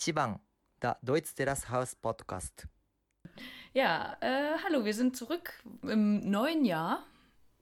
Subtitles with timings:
[0.00, 0.40] 1番
[0.80, 2.66] der Deutsch Terrace House Podcast.
[3.74, 7.04] Ja, äh, hallo, wir sind zurück im neuen Jahr.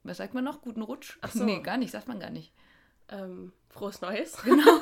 [0.04, 0.62] Was sagt man noch?
[0.62, 1.18] Guten Rutsch?
[1.20, 1.42] Ach so.
[1.42, 2.52] Nee, gar nicht, sagt man gar nicht.
[3.08, 4.36] Ähm, frohes Neues.
[4.44, 4.78] Genau.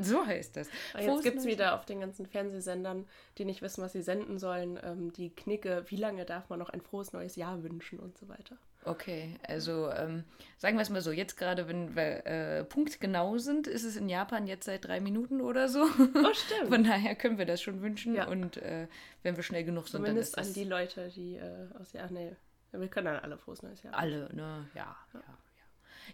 [0.00, 0.68] So heißt das.
[0.94, 3.06] Jetzt Frohes gibt es wieder auf den ganzen Fernsehsendern,
[3.38, 6.68] die nicht wissen, was sie senden sollen, ähm, die Knicke, wie lange darf man noch
[6.70, 8.56] ein frohes neues Jahr wünschen und so weiter.
[8.84, 10.24] Okay, also ähm,
[10.58, 14.08] sagen wir es mal so, jetzt gerade, wenn wir äh, punktgenau sind, ist es in
[14.08, 15.82] Japan jetzt seit drei Minuten oder so.
[15.84, 15.86] Oh,
[16.34, 16.68] stimmt.
[16.68, 18.26] Von daher können wir das schon wünschen Ja.
[18.26, 18.88] und äh,
[19.22, 21.92] wenn wir schnell genug sind, Zumindest dann an ist die das Leute, die äh, aus
[21.92, 22.34] ja, nee,
[22.72, 23.94] wir können dann alle frohes neues Jahr.
[23.94, 24.66] alle, ne?
[24.74, 25.38] Ja, ja, ja.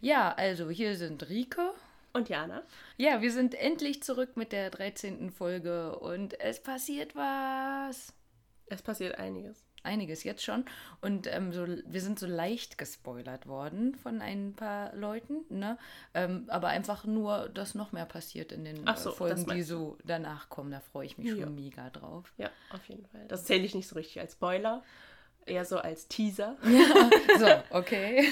[0.01, 1.73] Ja, also hier sind Rike.
[2.13, 2.63] Und Jana?
[2.97, 5.31] Ja, wir sind endlich zurück mit der 13.
[5.31, 8.13] Folge und es passiert was.
[8.67, 9.65] Es passiert einiges.
[9.89, 10.65] Einiges jetzt schon.
[11.01, 15.79] Und ähm, so, wir sind so leicht gespoilert worden von ein paar Leuten, ne?
[16.15, 19.99] Ähm, aber einfach nur, dass noch mehr passiert in den so, äh, Folgen, die so
[20.05, 20.71] danach kommen.
[20.71, 21.37] Da freue ich mich Ja.
[21.45, 22.33] schon mega drauf.
[22.37, 23.27] Ja, auf jeden Fall.
[23.29, 24.83] Das zähle ich nicht so richtig als Spoiler,
[25.47, 26.57] eher so als Teaser.
[27.39, 28.27] So, okay.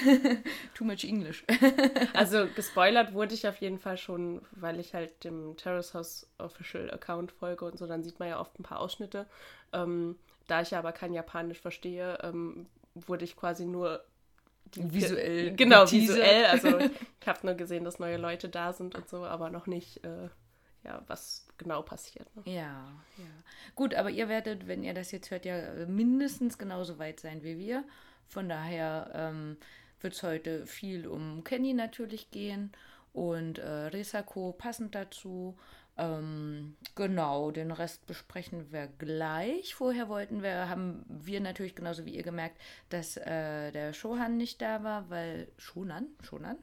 [0.73, 1.43] Too much English.
[2.13, 6.91] Also gespoilert wurde ich auf jeden Fall schon, weil ich halt dem Terrace House Official
[6.91, 9.25] Account folge und so, dann sieht man ja oft ein paar Ausschnitte.
[9.73, 14.03] Ähm, da ich ja aber kein Japanisch verstehe, ähm, wurde ich quasi nur
[14.75, 16.45] Visuell Genau, visuell.
[16.45, 16.77] Also
[17.21, 20.29] ich habe nur gesehen, dass neue Leute da sind und so, aber noch nicht, äh,
[20.83, 22.27] ja, was genau passiert.
[22.35, 22.43] Ne?
[22.45, 23.25] Ja, ja.
[23.75, 27.57] Gut, aber ihr werdet, wenn ihr das jetzt hört, ja mindestens genauso weit sein wie
[27.57, 27.83] wir.
[28.27, 29.57] Von daher ähm,
[30.01, 32.71] wird es heute viel um Kenny natürlich gehen
[33.13, 35.57] und äh, Risako passend dazu.
[35.99, 39.73] Ähm, genau, den Rest besprechen wir gleich.
[39.73, 44.61] Vorher wollten wir, haben wir natürlich genauso wie ihr gemerkt, dass äh, der Shohan nicht
[44.61, 46.57] da war, weil Shonan, Shonan,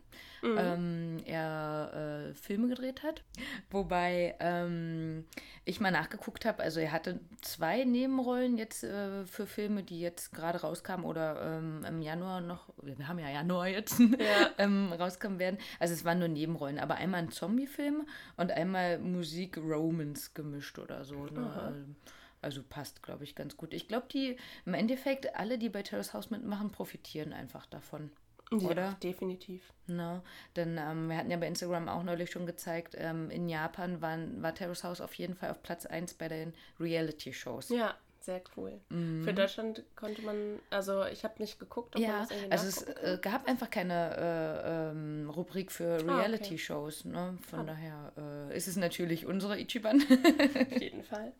[0.44, 3.24] ähm, er äh, Filme gedreht hat.
[3.70, 5.24] Wobei ähm,
[5.64, 10.32] ich mal nachgeguckt habe, also er hatte zwei Nebenrollen jetzt äh, für Filme, die jetzt
[10.32, 14.50] gerade rauskamen oder ähm, im Januar noch, wir haben ja Januar jetzt, Ja.
[14.58, 15.58] ähm, rauskommen werden.
[15.80, 21.24] Also es waren nur Nebenrollen, aber einmal ein Zombie-Film und einmal Musik-Romance gemischt oder so.
[21.24, 21.94] Ne?
[22.42, 23.72] Also passt, glaube ich, ganz gut.
[23.72, 24.36] Ich glaube, die
[24.66, 28.10] im Endeffekt, alle, die bei Terrace House mitmachen, profitieren einfach davon.
[28.52, 28.92] Ja, Oder?
[29.02, 29.72] definitiv.
[29.86, 30.22] Ne?
[30.54, 34.42] Denn ähm, wir hatten ja bei Instagram auch neulich schon gezeigt, ähm, in Japan waren,
[34.42, 37.70] war Terrace House auf jeden Fall auf Platz 1 bei den Reality-Shows.
[37.70, 38.80] Ja, sehr cool.
[39.22, 42.14] Für Deutschland konnte man, also ich habe nicht geguckt, ob man Mhm.
[42.14, 46.10] Ja, das irgendwie also es äh, gab einfach keine äh, ähm, Rubrik für Ah, okay.
[46.10, 47.04] Reality-Shows.
[47.04, 47.38] Ne?
[47.50, 48.12] Von daher
[48.50, 50.00] äh, ist es natürlich unsere Ichiban.
[50.02, 51.32] Auf jeden Fall.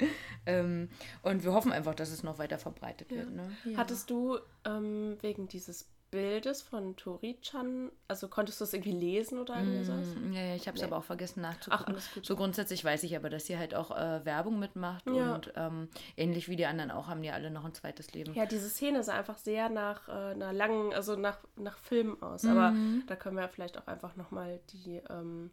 [0.47, 0.89] ähm,
[1.23, 3.31] und wir hoffen einfach, dass es noch weiter verbreitet wird.
[3.31, 3.51] Ne?
[3.65, 3.79] Ja.
[3.79, 9.57] Hattest du ähm, wegen dieses Bildes von Tori-chan, also konntest du es irgendwie lesen oder
[9.57, 10.15] irgendwie sowas?
[10.15, 10.87] Mm, Ja, ja, ich habe es Nee.
[10.87, 11.85] aber auch vergessen nachzugucken.
[11.89, 12.25] Ach, alles gut.
[12.25, 15.35] So grundsätzlich weiß ich aber, dass sie halt auch äh, Werbung mitmacht Ja.
[15.35, 18.33] und ähm, ähnlich wie die anderen auch haben die alle noch ein zweites Leben.
[18.35, 22.45] Ja, diese Szene sah einfach sehr nach äh, einer langen, also nach, nach Film aus.
[22.45, 23.03] Aber Mhm.
[23.09, 25.51] da können wir vielleicht auch einfach nochmal die ähm,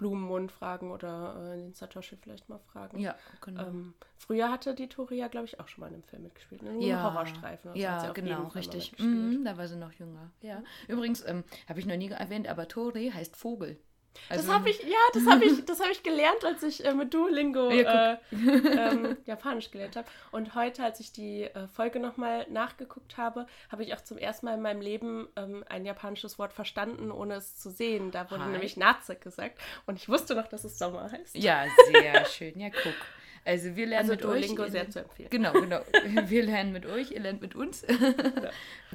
[0.00, 2.98] Blumenmond fragen oder äh, den Satoshi vielleicht mal fragen.
[2.98, 3.68] Ja, genau.
[3.68, 6.62] Ähm, früher hatte die Tori ja, glaube ich, auch schon mal in einem Film mitgespielt.
[6.62, 6.78] Ne?
[6.78, 7.72] Ja, Horrorstreifen.
[7.72, 8.98] Also ja genau, richtig.
[8.98, 10.30] Mhm, da war sie noch jünger.
[10.40, 10.62] Ja.
[10.88, 13.78] Übrigens, ähm, habe ich noch nie erwähnt, aber Tori heißt Vogel.
[14.28, 16.92] Das Also- habe ich, ja, das habe ich, das habe ich gelernt, als ich äh,
[16.94, 20.06] mit Duolingo Ja, äh, ähm, Japanisch gelernt habe.
[20.32, 24.46] Und heute, als ich die äh, Folge nochmal nachgeguckt habe, habe ich auch zum ersten
[24.46, 28.10] Mal in meinem Leben ähm, ein japanisches Wort verstanden, ohne es zu sehen.
[28.10, 28.50] Da wurde Hi.
[28.50, 29.58] nämlich Naze gesagt.
[29.86, 31.36] Und ich wusste noch, dass es Sommer heißt.
[31.36, 32.58] Ja, sehr schön.
[32.58, 32.94] Ja, guck.
[33.44, 34.40] Also wir lernen Also mit euch.
[34.42, 35.30] Duolingo ihr sehr zu empfehlen.
[35.30, 35.80] Genau, genau.
[36.26, 37.86] Wir lernen mit euch, ihr lernt mit uns.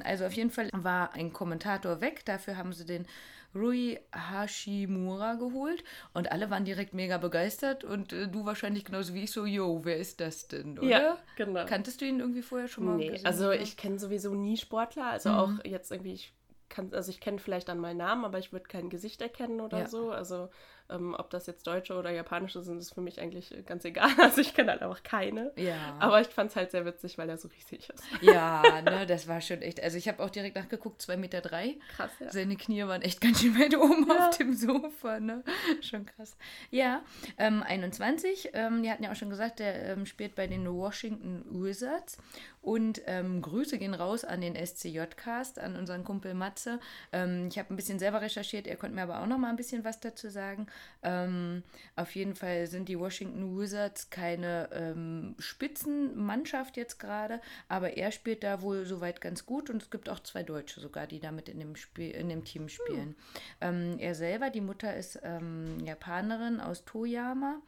[0.04, 2.24] Also auf jeden Fall war ein Kommentator weg.
[2.24, 3.06] Dafür haben sie den
[3.54, 5.82] Rui Hashimura geholt
[6.14, 9.80] und alle waren direkt mega begeistert und äh, du wahrscheinlich genauso wie ich so, yo,
[9.84, 10.88] wer ist das denn, oder?
[10.88, 11.64] Ja, genau.
[11.66, 13.26] Kanntest du ihn irgendwie vorher schon mal Nee, gesehen?
[13.26, 13.60] also oder?
[13.60, 15.06] ich kenne sowieso nie Sportler.
[15.06, 15.34] Also Mhm.
[15.34, 16.32] auch jetzt irgendwie, ich
[16.68, 19.78] kann, also ich kenne vielleicht dann meinen Namen, aber ich würde kein Gesicht erkennen oder
[19.80, 19.88] Ja.
[19.88, 20.10] so.
[20.10, 20.48] Also
[20.90, 24.10] ähm, ob das jetzt Deutsche oder Japanische sind, ist für mich eigentlich äh, ganz egal.
[24.18, 25.52] Also ich kenne halt einfach keine.
[25.56, 25.96] Ja.
[25.98, 28.02] Aber ich fand es halt sehr witzig, weil er so riesig ist.
[28.22, 29.82] Ja, ne, das war schon echt.
[29.82, 31.40] Also ich habe auch direkt nachgeguckt, 2,3 Meter.
[31.40, 31.76] Drei.
[31.96, 32.30] Krass, ja.
[32.32, 34.28] Seine Knie waren echt ganz schön weit oben Ja.
[34.28, 35.44] auf dem Sofa, ne?
[35.82, 36.36] Schon krass.
[36.70, 37.02] Ja,
[37.38, 41.44] ähm, 21, ähm, die hatten ja auch schon gesagt, der ähm, spielt bei den Washington
[41.50, 42.18] Wizards.
[42.62, 46.80] Und ähm, Grüße gehen raus an den SCJ-Cast, an unseren Kumpel Matze.
[47.12, 49.56] Ähm, ich habe ein bisschen selber recherchiert, er konnte mir aber auch noch mal ein
[49.56, 50.66] bisschen was dazu sagen.
[51.02, 51.62] Ähm,
[51.94, 58.42] auf jeden Fall sind die Washington Wizards keine ähm, Spitzenmannschaft jetzt gerade, aber er spielt
[58.42, 61.60] da wohl soweit ganz gut und es gibt auch zwei Deutsche sogar, die damit in
[61.60, 63.14] dem, Spiel, in dem Team spielen.
[63.60, 67.60] Ähm, er selber, die Mutter ist ähm, Japanerin aus Toyama.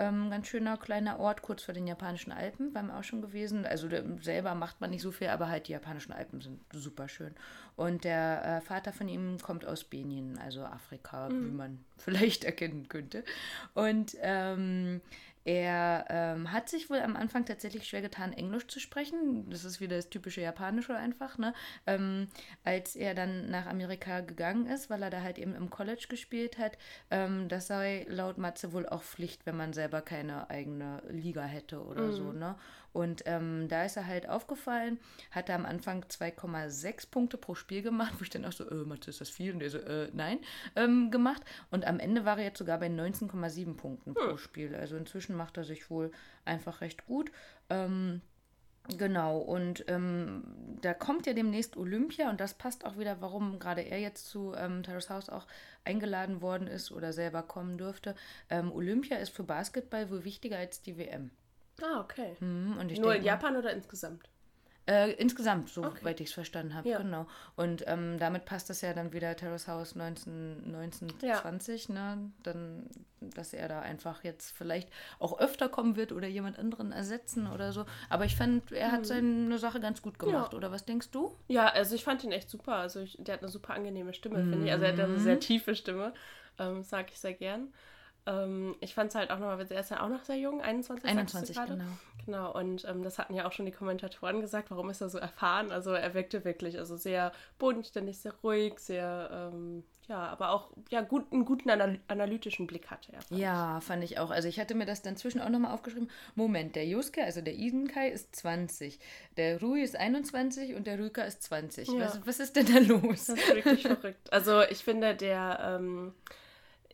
[0.00, 3.66] Ähm, ganz schöner kleiner Ort, kurz vor den japanischen Alpen, wir auch schon gewesen.
[3.66, 3.86] Also
[4.22, 7.34] selber macht man nicht so viel, aber halt die japanischen Alpen sind super schön.
[7.76, 12.88] Und der äh, Vater von ihm kommt aus Benin, also Afrika, wie man vielleicht erkennen
[12.88, 13.24] könnte.
[13.74, 15.02] Und ähm,
[15.44, 19.48] er ähm, hat sich wohl am Anfang tatsächlich schwer getan, Englisch zu sprechen.
[19.48, 21.54] Das ist wieder das typische Japanische einfach, ne?
[21.86, 22.28] Ähm,
[22.64, 26.58] als er dann nach Amerika gegangen ist, weil er da halt eben im College gespielt
[26.58, 26.76] hat,
[27.10, 31.82] ähm, das sei laut Matze wohl auch Pflicht, wenn man selber keine eigene Liga hätte
[31.84, 32.56] oder so, ne?
[32.92, 34.98] Und ähm, da ist er halt aufgefallen,
[35.30, 38.74] hat er am Anfang 2,6 Punkte pro Spiel gemacht, wo ich dann auch so, äh,
[38.84, 39.52] Matze, ist das viel?
[39.52, 40.38] Und der so, äh, nein,
[40.76, 41.42] ähm, gemacht.
[41.70, 44.74] Und am Ende war er jetzt sogar bei 19,7 Punkten pro Spiel.
[44.74, 46.10] Also inzwischen macht er sich wohl
[46.44, 47.30] einfach recht gut.
[47.68, 48.20] Ähm,
[48.96, 50.42] Genau, und ähm,
[50.80, 54.54] da kommt ja demnächst Olympia und das passt auch wieder, warum gerade er jetzt zu
[54.56, 55.46] ähm, Terrace House auch
[55.84, 58.14] eingeladen worden ist oder selber kommen dürfte.
[58.48, 61.30] Ähm, Olympia ist für Basketball wohl wichtiger als die WM.
[61.82, 62.36] Ah, okay.
[62.40, 64.28] Mhm, und ich Nur denk in Japan oder insgesamt?
[64.86, 65.98] Äh, insgesamt, Okay.
[66.00, 66.98] soweit ich es verstanden habe, Ja.
[66.98, 67.26] genau.
[67.54, 72.32] Und ähm, damit passt das ja dann wieder Terrace House 19, 1920, ne?
[72.42, 72.88] Dann,
[73.20, 74.88] dass er da einfach jetzt vielleicht
[75.20, 77.84] auch öfter kommen wird oder jemand anderen ersetzen oder so.
[78.08, 80.52] Aber ich fand, er hat seine Sache ganz gut gemacht, Mhm.
[80.52, 80.56] Ja.
[80.56, 81.36] oder was denkst du?
[81.46, 82.74] Ja, also ich fand ihn echt super.
[82.76, 84.72] Also ich, der hat eine super angenehme Stimme, finde ich.
[84.72, 86.14] Also er hat eine sehr tiefe Stimme,
[86.58, 87.72] ähm, sag ich sehr gern.
[88.26, 91.02] Ähm, ich fand es halt auch noch, er ist ja auch noch sehr jung, 21,
[91.02, 91.72] sagst du 21, gerade?
[91.72, 91.90] genau.
[92.26, 95.18] Genau, und ähm, das hatten ja auch schon die Kommentatoren gesagt, warum ist er so
[95.18, 95.72] erfahren?
[95.72, 101.00] Also er wirkte wirklich, also sehr bodenständig, sehr ruhig, sehr, ähm, ja, aber auch, ja,
[101.00, 103.22] gut, einen guten anal analytischen Blick hatte er.
[103.22, 104.30] fand Ja, fand ich auch.
[104.30, 106.10] Also ich hatte mir das dann zwischen auch nochmal aufgeschrieben.
[106.34, 108.98] Moment, der Yusuke, also der Isenkai ist 20,
[109.36, 111.88] der Rui ist 21 und der Ruika ist 20.
[111.88, 112.00] Ja.
[112.00, 113.26] Was, was ist denn da los?
[113.26, 114.32] Das ist wirklich verrückt.
[114.32, 116.12] Also ich finde, der ähm,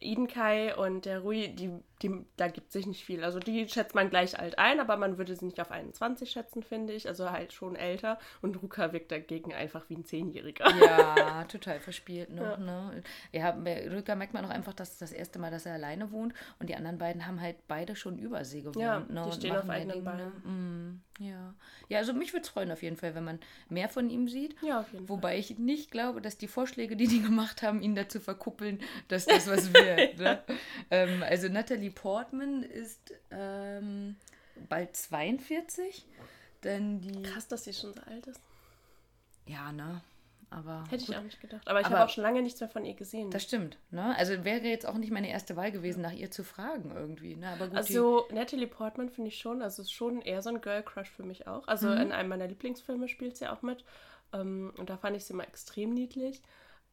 [0.01, 1.71] Idenkai und der Rui, die,
[2.03, 3.25] die, da gibt sich nicht viel.
[3.25, 6.63] Also die schätzt man gleich alt ein, aber man würde sie nicht auf 21 schätzen,
[6.63, 7.09] finde ich.
[7.09, 8.19] Also halt schon älter.
[8.43, 10.67] Und Ruka wirkt dagegen einfach wie ein Zehnjähriger.
[10.79, 12.57] Ja, total verspielt noch, Ja.
[12.59, 13.03] ne?
[13.33, 16.13] Ja, bei Rücker merkt man auch einfach, dass es das erste Mal, dass er alleine
[16.13, 19.23] wohnt und die anderen beiden haben halt beide schon über See gewohnt, Ja, ne?
[19.27, 20.33] die stehen auf eigenen Ding, ne?
[20.45, 21.55] Mm, ja.
[21.89, 23.39] Ja, also mich würde es freuen auf jeden Fall, wenn man
[23.69, 24.55] mehr von ihm sieht.
[24.63, 25.17] Ja, auf jeden Fall.
[25.17, 29.25] Wobei ich nicht glaube, dass die Vorschläge, die die gemacht haben, ihn dazu verkuppeln, dass
[29.25, 30.19] das was wird.
[30.19, 30.43] ne?
[30.91, 34.17] ähm, also Natalie Portman ist ähm,
[34.69, 36.05] bald 42.
[36.63, 37.23] Dann die.
[37.23, 38.41] Krass, dass sie schon so alt ist.
[39.47, 40.01] Ja, ne?
[40.51, 40.85] Aber.
[40.85, 41.17] Hätte ich gut.
[41.17, 41.67] auch nicht gedacht.
[41.69, 43.31] Aber ich habe auch schon lange nichts mehr von ihr gesehen.
[43.31, 44.15] Das stimmt, ne?
[44.17, 47.49] Also wäre jetzt auch nicht meine erste Wahl gewesen, nach ihr zu fragen irgendwie, ne?
[47.49, 50.83] Aber gut, Also Natalie Portman finde ich schon, also ist schon eher so ein Girl
[50.83, 51.67] Crush für mich auch.
[51.67, 52.01] Also Mhm.
[52.01, 53.85] in einem meiner Lieblingsfilme spielt sie auch mit.
[54.33, 56.41] Ähm, und da fand ich sie immer extrem niedlich.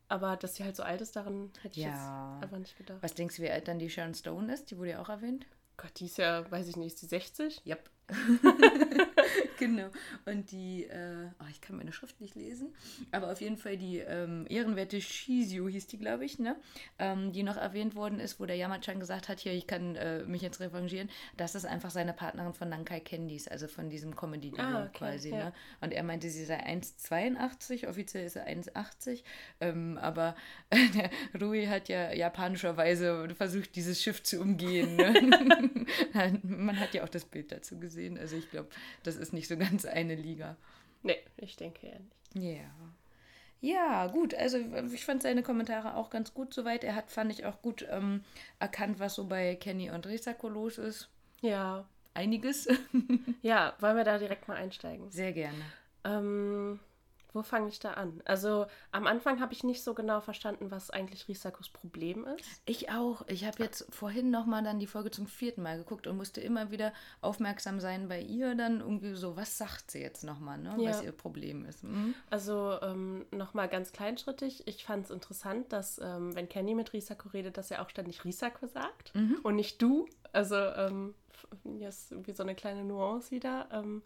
[0.10, 2.34] Aber dass sie halt so alt ist, daran hätte ich Ja.
[2.36, 3.00] jetzt einfach nicht gedacht.
[3.02, 4.70] was denkst du, wie alt dann die Sharon Stone ist?
[4.72, 5.46] Die wurde ja auch erwähnt.
[5.78, 7.62] Gott, die ist ja, weiß ich nicht, ist die 60?
[7.66, 7.90] Yep.
[9.60, 9.90] genau.
[10.26, 12.74] Und die, äh, oh, ich kann meine Schrift nicht lesen,
[13.12, 16.56] aber auf jeden Fall die ähm, ehrenwerte Shizio hieß die, glaube ich, ne?
[17.00, 20.24] Ähm, die noch erwähnt worden ist, wo der Yamachan gesagt hat, hier, ich kann äh,
[20.24, 21.10] mich jetzt revanchieren.
[21.38, 25.30] Das ist einfach seine Partnerin von Nankai Candies, also von diesem Comedy-Duo Ah, okay, quasi,
[25.30, 25.46] ja.
[25.46, 25.54] ne?
[25.82, 29.24] Und er meinte, sie sei 1,82, offiziell ist er 1,80,
[29.60, 30.36] ähm, aber
[30.72, 31.10] der
[31.42, 34.96] Rui hat ja japanischerweise versucht, dieses Schiff zu umgehen.
[34.96, 35.14] Ne?
[36.44, 38.70] Man hat ja auch das Bild dazu gesehen, also ich glaube,
[39.04, 40.56] das ist nicht so ganz eine Liga.
[41.02, 42.58] Nee, ich denke eher nicht.
[42.58, 42.70] Ja.
[43.62, 44.34] Ja, gut.
[44.36, 44.58] Also
[44.92, 46.84] ich fand seine Kommentare auch ganz gut soweit.
[46.84, 48.26] Er hat, fand ich, auch gut ähm,
[48.60, 51.10] erkannt, was so bei Kenny und Risako los ist.
[51.42, 51.86] Ja.
[52.14, 52.68] Einiges.
[53.42, 55.10] Ja, wollen wir da direkt mal einsteigen?
[55.12, 55.64] Sehr gerne.
[56.04, 56.80] Ähm,
[57.34, 58.22] wo fange ich da an?
[58.26, 62.46] Also am Anfang habe ich nicht so genau verstanden, was eigentlich Risakos Problem ist.
[62.66, 63.26] Ich auch.
[63.28, 66.72] Ich habe jetzt vorhin nochmal dann die Folge zum vierten Mal geguckt und musste immer
[66.72, 70.76] wieder aufmerksam sein bei ihr dann irgendwie so, was sagt sie jetzt nochmal, ne?
[70.78, 70.92] Ja.
[70.92, 71.84] was ihr Problem ist.
[71.84, 72.14] Mhm.
[72.30, 74.68] Also ähm, nochmal ganz kleinschrittig.
[74.68, 78.24] Ich fand es interessant, dass ähm, wenn Kenny mit Risako redet, dass er auch ständig
[78.24, 79.14] Risako sagt
[79.44, 80.08] und nicht du.
[80.32, 81.16] Also ähm,
[81.64, 83.68] hier ist irgendwie so eine kleine Nuance wieder.
[83.72, 84.02] Ähm,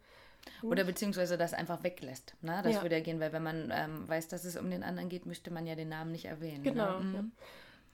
[0.63, 2.35] Oder beziehungsweise das einfach weglässt.
[2.41, 2.59] Ne?
[2.63, 2.81] Das Ja.
[2.81, 5.51] würde ja gehen, weil wenn man ähm, weiß, dass es um den anderen geht, müsste
[5.51, 6.63] man ja den Namen nicht erwähnen.
[6.63, 6.99] Genau?
[6.99, 7.31] Mhm.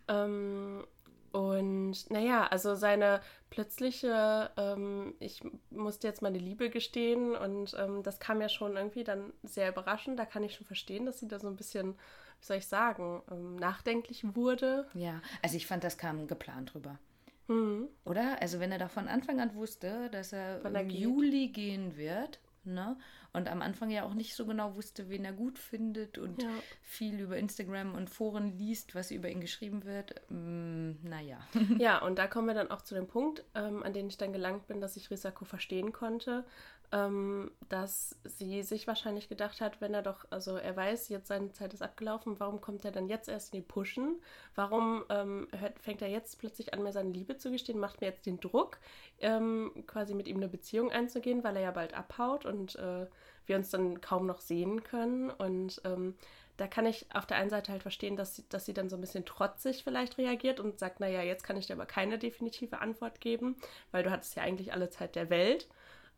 [0.07, 0.85] Ähm,
[1.33, 3.19] und naja, also seine
[3.49, 5.41] plötzliche, ähm, ich
[5.71, 10.19] musste jetzt meine Liebe gestehen und ähm, das kam ja schon irgendwie dann sehr überraschend.
[10.19, 11.95] Da kann ich schon verstehen, dass sie da so ein bisschen,
[12.39, 14.87] wie soll ich sagen, ähm, nachdenklich wurde.
[14.93, 16.99] Ja, also ich fand, das kam geplant rüber.
[17.47, 17.87] Mhm.
[18.05, 18.41] Oder?
[18.41, 20.99] Also wenn er doch von Anfang an wusste, dass er im geht.
[20.99, 22.95] Juli gehen wird, Ne?
[23.33, 26.49] Und am Anfang ja auch nicht so genau wusste, wen er gut findet und Ja.
[26.81, 30.15] viel über Instagram und Foren liest, was über ihn geschrieben wird.
[30.29, 31.39] Mm, naja.
[31.77, 34.31] Ja, und da kommen wir dann auch zu dem Punkt, ähm, an den ich dann
[34.31, 36.45] gelangt bin, dass ich Risako verstehen konnte,
[36.93, 41.51] ähm, dass sie sich wahrscheinlich gedacht hat, wenn er doch, also er weiß, jetzt seine
[41.51, 44.21] Zeit ist abgelaufen, warum kommt er dann jetzt erst in die Pushen?
[44.53, 48.07] Warum ähm, hört, fängt er jetzt plötzlich an, mir seine Liebe zu gestehen, macht mir
[48.07, 48.77] jetzt den Druck,
[49.21, 53.07] ähm, quasi mit ihm eine Beziehung einzugehen, weil er ja bald abhaut und äh,
[53.47, 56.15] wir uns dann kaum noch sehen können und ähm,
[56.57, 58.95] da kann ich auf der einen Seite halt verstehen, dass sie, dass sie dann so
[58.95, 62.79] ein bisschen trotzig vielleicht reagiert und sagt, naja, jetzt kann ich dir aber keine definitive
[62.79, 63.55] Antwort geben,
[63.91, 65.67] weil du hattest ja eigentlich alle Zeit der Welt.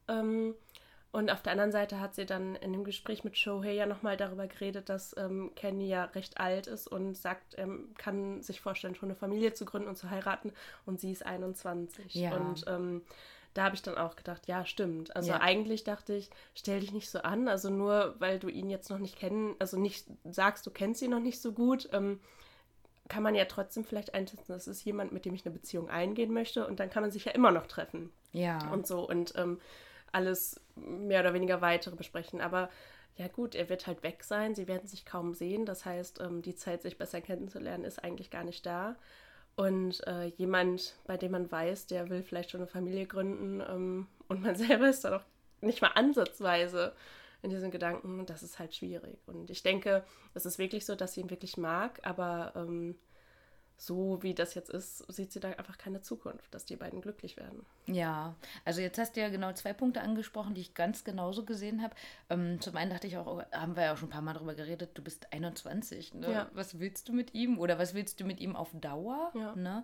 [0.08, 0.56] Ähm,
[1.12, 4.18] und auf der anderen Seite hat sie dann in dem Gespräch mit Shohei ja nochmal
[4.18, 8.96] darüber geredet, dass ähm, Kenny ja recht alt ist und sagt, er kann sich vorstellen,
[8.96, 10.52] schon eine Familie zu gründen und zu heiraten
[10.86, 12.14] und sie ist 21.
[12.16, 12.36] Ja.
[12.36, 13.02] Und ähm,
[13.54, 15.16] da habe ich dann auch gedacht, ja, stimmt.
[15.16, 15.40] Also Ja.
[15.40, 19.00] eigentlich dachte ich, stell dich nicht so an, also nur weil du ihn jetzt noch
[19.00, 22.20] nicht kennen, also nicht sagst, du kennst ihn noch nicht so gut, ähm,
[23.08, 26.34] kann man ja trotzdem vielleicht einschätzen, das ist jemand, mit dem ich eine Beziehung eingehen
[26.34, 28.70] möchte und dann kann man sich ja immer noch treffen Ja.
[28.74, 29.62] und so und ähm,
[30.16, 32.42] alles mehr oder weniger weitere besprechen.
[32.42, 32.70] Aber
[33.18, 35.66] ja gut, er wird halt weg sein, sie werden sich kaum sehen.
[35.66, 38.96] Das heißt, ähm, die Zeit, sich besser kennenzulernen, ist eigentlich gar nicht da.
[39.56, 44.08] Und äh, jemand, bei dem man weiß, der will vielleicht schon eine Familie gründen ähm,
[44.28, 45.24] und man selber ist da doch
[45.62, 46.94] nicht mal ansatzweise
[47.42, 49.20] in diesen Gedanken, das ist halt schwierig.
[49.28, 50.04] Und ich denke,
[50.34, 52.96] es ist wirklich so, dass sie ihn wirklich mag, aber ähm,
[53.78, 57.38] so wie das jetzt ist, sieht sie da einfach keine Zukunft, dass die beiden glücklich
[57.38, 57.66] werden.
[57.88, 61.82] Ja, also jetzt hast du ja genau zwei Punkte angesprochen, die ich ganz genauso gesehen
[61.82, 61.94] habe.
[62.30, 64.34] Ähm, zum einen dachte ich auch, oh, haben wir ja auch schon ein paar Mal
[64.34, 66.32] darüber geredet, du bist 21, ne?
[66.32, 66.50] Ja.
[66.54, 69.32] Was willst du mit ihm oder was willst du mit ihm auf Dauer?
[69.36, 69.56] Ja.
[69.56, 69.84] Ne?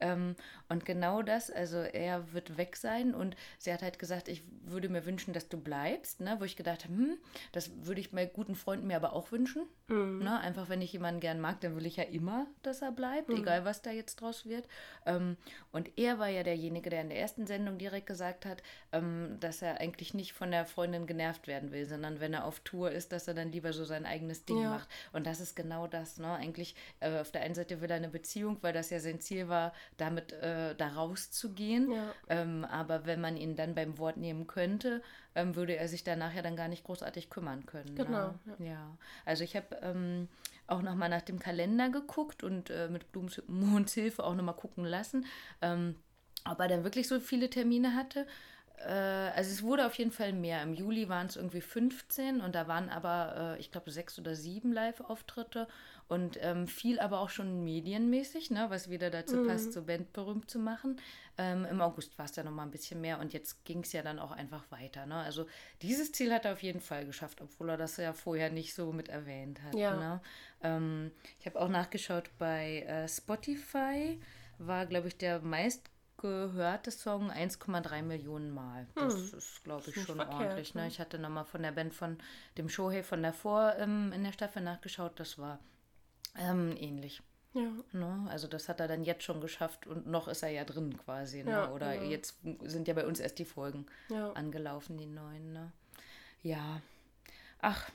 [0.00, 0.36] Ähm,
[0.68, 4.88] und genau das, also er wird weg sein und sie hat halt gesagt, ich würde
[4.88, 6.36] mir wünschen, dass du bleibst, ne?
[6.38, 7.18] wo ich gedacht habe, hm,
[7.52, 9.62] das würde ich bei guten Freunden mir aber auch wünschen.
[9.88, 10.40] Ne?
[10.40, 13.64] Einfach, wenn ich jemanden gern mag, dann will ich ja immer, dass er bleibt, egal
[13.64, 14.66] was da jetzt draus wird.
[15.06, 15.36] Ähm,
[15.72, 18.62] und er war ja derjenige, der in der ersten Sendung direkt gesagt hat,
[18.92, 22.60] ähm, dass er eigentlich nicht von der Freundin genervt werden will, sondern wenn er auf
[22.60, 24.70] Tour ist, dass er dann lieber so sein eigenes Ding Ja.
[24.70, 24.88] macht.
[25.12, 26.18] Und das ist genau das.
[26.18, 26.32] Ne?
[26.32, 29.48] Eigentlich äh, auf der einen Seite will er eine Beziehung, weil das ja sein Ziel
[29.48, 31.90] war, damit äh, da rauszugehen.
[31.92, 32.14] Ja.
[32.28, 35.02] Ähm, aber wenn man ihn dann beim Wort nehmen könnte,
[35.34, 37.94] ähm, würde er sich danach ja dann gar nicht großartig kümmern können.
[37.94, 38.68] Genau, Ne?
[38.68, 38.96] Ja.
[39.24, 40.28] Also ich habe ähm,
[40.72, 45.26] auch nochmal nach dem Kalender geguckt und äh, mit Blumenmonds Hilfe auch nochmal gucken lassen,
[45.60, 45.96] ähm,
[46.48, 48.26] ob er dann wirklich so viele Termine hatte.
[48.78, 50.62] Äh, also es wurde auf jeden Fall mehr.
[50.62, 54.34] Im Juli waren es irgendwie 15 und da waren aber, äh, ich glaube, sechs oder
[54.34, 55.68] sieben Live-Auftritte
[56.12, 60.50] und ähm, viel aber auch schon medienmäßig, ne, was wieder dazu passt, so Band berühmt
[60.50, 61.00] zu machen.
[61.38, 64.02] Ähm, Im August war es dann nochmal ein bisschen mehr und jetzt ging es ja
[64.02, 65.06] dann auch einfach weiter.
[65.06, 65.14] Ne?
[65.14, 65.46] Also
[65.80, 68.92] dieses Ziel hat er auf jeden Fall geschafft, obwohl er das ja vorher nicht so
[68.92, 69.74] mit erwähnt hat.
[69.74, 69.96] Ja.
[69.96, 70.20] Ne?
[70.62, 74.20] Ähm, ich habe auch nachgeschaut bei äh, Spotify,
[74.58, 78.86] war, glaube ich, der meistgehörte Song 1,3 Millionen Mal.
[78.96, 80.74] Das ist, glaube ich, Nicht schon verkehrt, ordentlich.
[80.74, 80.82] Ne?
[80.82, 80.88] ne?
[80.88, 82.18] Ich hatte nochmal von der Band von
[82.58, 85.58] dem Shohei von davor ähm, in der Staffel nachgeschaut, das war
[86.36, 87.22] ähm, ähnlich.
[87.54, 87.70] Ja.
[87.92, 88.26] Ne?
[88.30, 91.42] Also das hat er dann jetzt schon geschafft und noch ist er ja drin quasi.
[91.44, 91.50] Ne?
[91.50, 92.10] Ja, Oder genau.
[92.10, 94.32] jetzt sind ja bei uns erst die Folgen Ja.
[94.32, 95.52] angelaufen, die neuen.
[95.52, 95.70] Ne?
[96.42, 96.80] Ja.
[97.60, 97.90] Ach,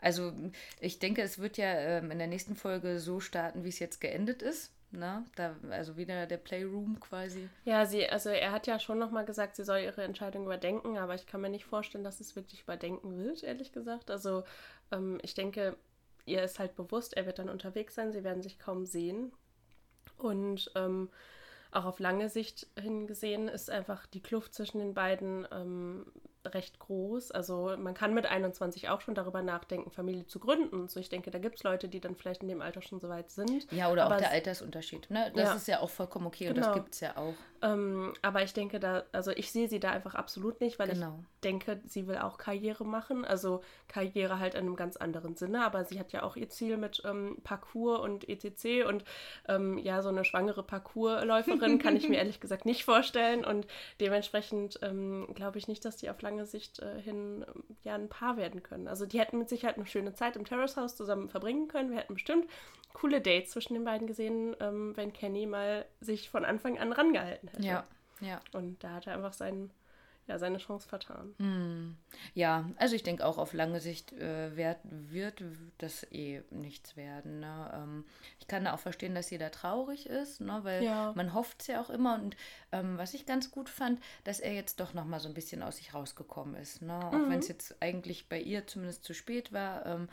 [0.00, 0.32] also
[0.80, 4.00] ich denke, es wird ja ähm, in der nächsten Folge so starten, wie es jetzt
[4.00, 4.72] geendet ist.
[4.90, 5.24] Ne?
[5.36, 7.48] Da, also wieder der Playroom quasi.
[7.64, 11.14] Ja, sie, also er hat ja schon nochmal gesagt, sie soll ihre Entscheidung überdenken, aber
[11.14, 14.10] ich kann mir nicht vorstellen, dass es wirklich überdenken wird, ehrlich gesagt.
[14.10, 14.44] Also
[14.92, 15.78] ähm, ich denke,
[16.26, 19.32] ihr ist halt bewusst, er wird dann unterwegs sein, sie werden sich kaum sehen.
[20.18, 21.10] Und ähm,
[21.70, 26.06] auch auf lange Sicht hingesehen ist einfach die Kluft zwischen den beiden ähm,
[26.46, 27.30] recht groß.
[27.30, 30.80] Also man kann mit 21 auch schon darüber nachdenken, Familie zu gründen.
[30.80, 33.00] Und so, ich denke, da gibt es Leute, die dann vielleicht in dem Alter schon
[33.00, 33.70] so weit sind.
[33.72, 35.10] Ja, oder Aber auch der es- Altersunterschied.
[35.10, 35.30] Ne?
[35.34, 35.54] Das Ja.
[35.54, 36.76] ist ja auch vollkommen okay und das Genau.
[36.76, 37.34] gibt es ja auch.
[37.64, 41.20] Ähm, aber ich denke da, also ich sehe sie da einfach absolut nicht, weil Genau.
[41.22, 43.24] ich denke, sie will auch Karriere machen.
[43.24, 46.76] Also Karriere halt in einem ganz anderen Sinne, aber sie hat ja auch ihr Ziel
[46.76, 48.84] mit ähm, Parcours und etc.
[48.88, 49.04] Und
[49.48, 53.44] ähm, ja, so eine schwangere Parcoursläuferin kann ich mir ehrlich gesagt nicht vorstellen.
[53.44, 53.66] Und
[54.00, 57.44] dementsprechend ähm, glaube ich nicht, dass die auf lange Sicht äh, hin
[57.82, 58.88] ja ein Paar werden können.
[58.88, 61.90] Also die hätten mit Sicherheit eine schöne Zeit im Terrace House zusammen verbringen können.
[61.90, 62.48] Wir hätten bestimmt
[62.92, 67.48] coole Dates zwischen den beiden gesehen, ähm, wenn Kenny mal sich von Anfang an rangehalten
[67.48, 67.66] hätte.
[67.66, 67.84] Ja,
[68.20, 68.40] ja.
[68.52, 69.70] Und da hat er einfach seinen,
[70.28, 71.34] ja, seine Chance vertan.
[71.38, 71.96] Hm.
[72.34, 75.42] Ja, also ich denke auch auf lange Sicht äh, wird, wird
[75.78, 77.40] das eh nichts werden.
[77.40, 77.70] Ne?
[77.74, 78.04] Ähm,
[78.38, 80.60] ich kann auch verstehen, dass da traurig ist, ne?
[80.62, 81.12] weil Ja.
[81.16, 82.14] man hofft es ja auch immer.
[82.14, 82.36] Und
[82.70, 85.62] ähm, was ich ganz gut fand, dass er jetzt doch noch mal so ein bisschen
[85.62, 86.82] aus sich rausgekommen ist.
[86.82, 86.98] Ne?
[86.98, 89.84] Auch wenn es jetzt eigentlich bei ihr zumindest zu spät war.
[89.86, 90.08] Ähm,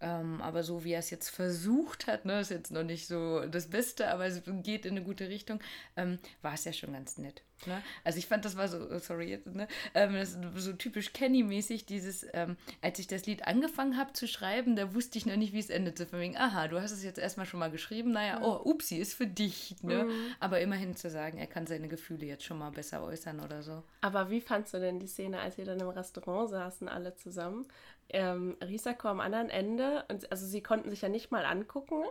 [0.00, 3.46] ähm, aber so wie er es jetzt versucht hat, ne, ist jetzt noch nicht so
[3.46, 5.60] das Beste, aber es geht in eine gute Richtung,
[5.96, 7.42] ähm, war es ja schon ganz nett.
[7.66, 7.82] Ne?
[8.04, 9.68] Also ich fand, das war so, sorry jetzt, ne?
[9.94, 14.94] ähm, so typisch Kenny-mäßig, dieses, ähm, als ich das Lied angefangen habe zu schreiben, da
[14.94, 16.06] wusste ich noch nicht, wie es endete.
[16.06, 19.14] Von wegen, aha, du hast es jetzt erstmal schon mal geschrieben, naja, oh, upsi, ist
[19.14, 19.76] für dich.
[19.82, 20.08] Ne?
[20.40, 23.82] Aber immerhin zu sagen, er kann seine Gefühle jetzt schon mal besser äußern oder so.
[24.00, 27.66] Aber wie fandst du denn die Szene, als sie dann im Restaurant saßen, alle zusammen?
[28.10, 32.04] Ähm, Risako am anderen Ende, und, also sie konnten sich ja nicht mal angucken.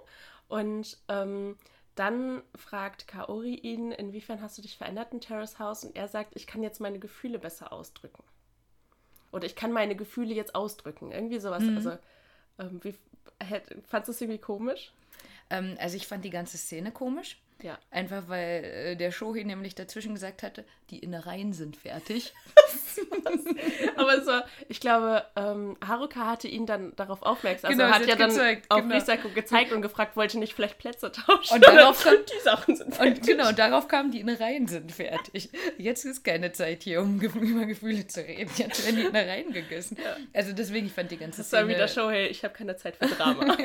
[0.47, 1.55] Und ähm,
[1.95, 5.83] dann fragt Kaori ihn, inwiefern hast du dich verändert in Terrace House?
[5.83, 8.23] Und er sagt, ich kann jetzt meine Gefühle besser ausdrücken.
[9.31, 11.11] Oder ich kann meine Gefühle jetzt ausdrücken.
[11.11, 11.63] Irgendwie sowas.
[11.75, 11.97] Also,
[12.59, 12.95] ähm, wie,
[13.87, 14.91] fandst du es irgendwie komisch?
[15.49, 17.39] Ähm, also ich fand die ganze Szene komisch.
[17.61, 17.79] Ja.
[17.91, 22.33] Einfach weil äh, der Shohei nämlich dazwischen gesagt hatte, die Innereien sind fertig.
[23.95, 27.69] Aber es war, ich glaube, ähm, Haruka hatte ihn dann darauf aufmerksam.
[27.71, 28.95] Also Genau, hat ja hat dann gezeigt, auf genau.
[28.95, 31.55] Risako gezeigt und gefragt, wollte nicht vielleicht Plätze tauschen.
[31.55, 33.23] Und darauf kommt- die Sachen sind Und fertig.
[33.23, 35.49] genau, darauf kam, die Innereien sind fertig.
[35.77, 38.51] Jetzt ist keine Zeit hier, um über Gefühle zu reden.
[38.57, 39.97] Jetzt werden die Innereien gegessen.
[40.33, 41.73] Also deswegen, ich fand die ganze Das war Szene...
[41.75, 43.57] wieder Show, hey, ich habe keine Zeit für Drama.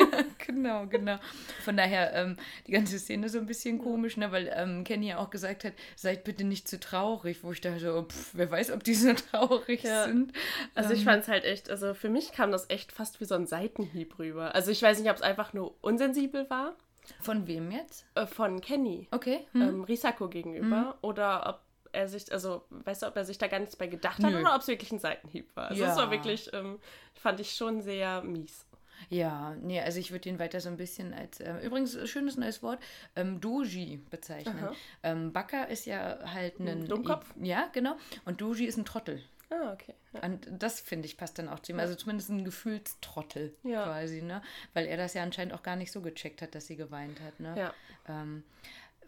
[0.47, 1.18] genau, genau.
[1.64, 4.32] Von daher, ähm, die ganze Szene so ein bisschen komisch, ne?
[4.32, 7.80] weil ähm, Kenny ja auch gesagt hat, seid bitte nicht zu traurig, wo ich dachte
[7.80, 10.04] so, pff, wer weiß, ob die so traurig Ja.
[10.04, 10.32] sind.
[10.75, 13.25] Also ich Ähm, fand es halt echt, also für mich kam das echt fast wie
[13.25, 14.54] so ein Seitenhieb rüber.
[14.54, 16.76] Also ich weiß nicht, ob es einfach nur unsensibel war
[17.20, 18.06] Von wem jetzt?
[18.14, 19.46] äh, von Kenny, Okay.
[19.52, 19.62] Hm?
[19.62, 21.60] ähm, Risako gegenüber, oder ob
[21.92, 24.40] er sich, also weißt du, ob er sich da gar nichts bei gedacht hat Nö.
[24.40, 25.68] oder ob es wirklich ein Seitenhieb war.
[25.70, 25.96] Also es Ja.
[25.96, 26.78] war wirklich, ähm,
[27.14, 28.66] fand ich schon sehr mies.
[29.08, 32.62] Ja, nee, also ich würde ihn weiter so ein bisschen als, äh, übrigens, schönes neues
[32.62, 32.80] Wort,
[33.16, 34.68] ähm, Doji bezeichnen.
[35.02, 36.86] Ähm, Baka ist ja halt ein...
[36.86, 37.32] Dummkopf?
[37.40, 37.96] Ja, genau.
[38.24, 39.22] Und Doji ist ein Trottel.
[39.50, 39.94] Ah, okay.
[40.12, 40.24] Ja.
[40.24, 41.80] Und das, finde ich, passt dann auch zu ihm.
[41.80, 43.84] Also zumindest ein Gefühlstrottel Ja.
[43.84, 44.42] quasi, ne?
[44.74, 47.40] Weil er das ja anscheinend auch gar nicht so gecheckt hat, dass sie geweint hat,
[47.40, 47.54] ne?
[47.56, 47.74] Ja.
[48.08, 48.44] Ähm,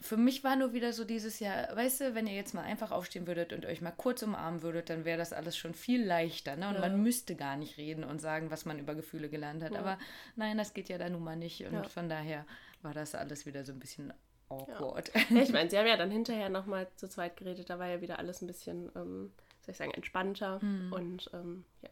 [0.01, 2.91] für mich war nur wieder so dieses Jahr, weißt du, wenn ihr jetzt mal einfach
[2.91, 6.57] aufstehen würdet und euch mal kurz umarmen würdet, dann wäre das alles schon viel leichter,
[6.57, 6.69] ne?
[6.69, 6.81] Und Ja.
[6.81, 9.73] man müsste gar nicht reden und sagen, was man über Gefühle gelernt hat.
[9.73, 9.81] Ja.
[9.81, 9.99] Aber
[10.37, 11.65] nein, das geht ja dann nun mal nicht.
[11.67, 11.83] Und Ja.
[11.85, 12.47] von daher
[12.83, 14.13] war das alles wieder so ein bisschen
[14.49, 15.11] awkward.
[15.31, 18.19] Ich meine, sie haben ja dann hinterher nochmal zu zweit geredet, da war ja wieder
[18.19, 20.61] alles ein bisschen, ähm, soll ich sagen, entspannter
[20.91, 21.91] und ähm, ja.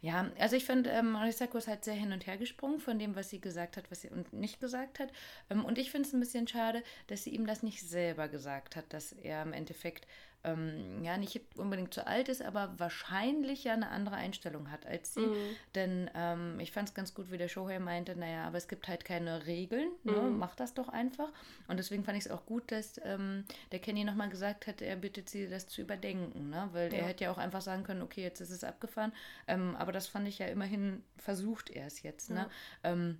[0.00, 3.16] Ja, also ich finde, ähm, Risako ist halt sehr hin und her gesprungen von dem,
[3.16, 5.10] was sie gesagt hat, was sie und nicht gesagt hat.
[5.50, 8.76] Ähm, und ich finde es ein bisschen schade, dass sie ihm das nicht selber gesagt
[8.76, 10.06] hat, dass er im Endeffekt
[10.44, 15.14] ähm, ja nicht unbedingt zu alt ist, aber wahrscheinlich ja eine andere Einstellung hat als
[15.14, 15.26] sie.
[15.74, 18.86] Denn ähm, ich fand es ganz gut, wie der Shohei meinte, naja, aber es gibt
[18.88, 20.12] halt keine Regeln, ne?
[20.38, 21.30] mach das doch einfach.
[21.68, 24.96] Und deswegen fand ich es auch gut, dass ähm, der Kenny nochmal gesagt hat, er
[24.96, 26.68] bittet sie, das zu überdenken, ne?
[26.72, 27.06] weil er Ja.
[27.06, 29.12] hätte ja auch einfach sagen können, okay, jetzt ist es abgefahren.
[29.46, 32.30] Ähm, aber das fand ich ja immerhin, versucht er es jetzt.
[32.30, 32.48] Ne?
[32.82, 33.18] Ähm,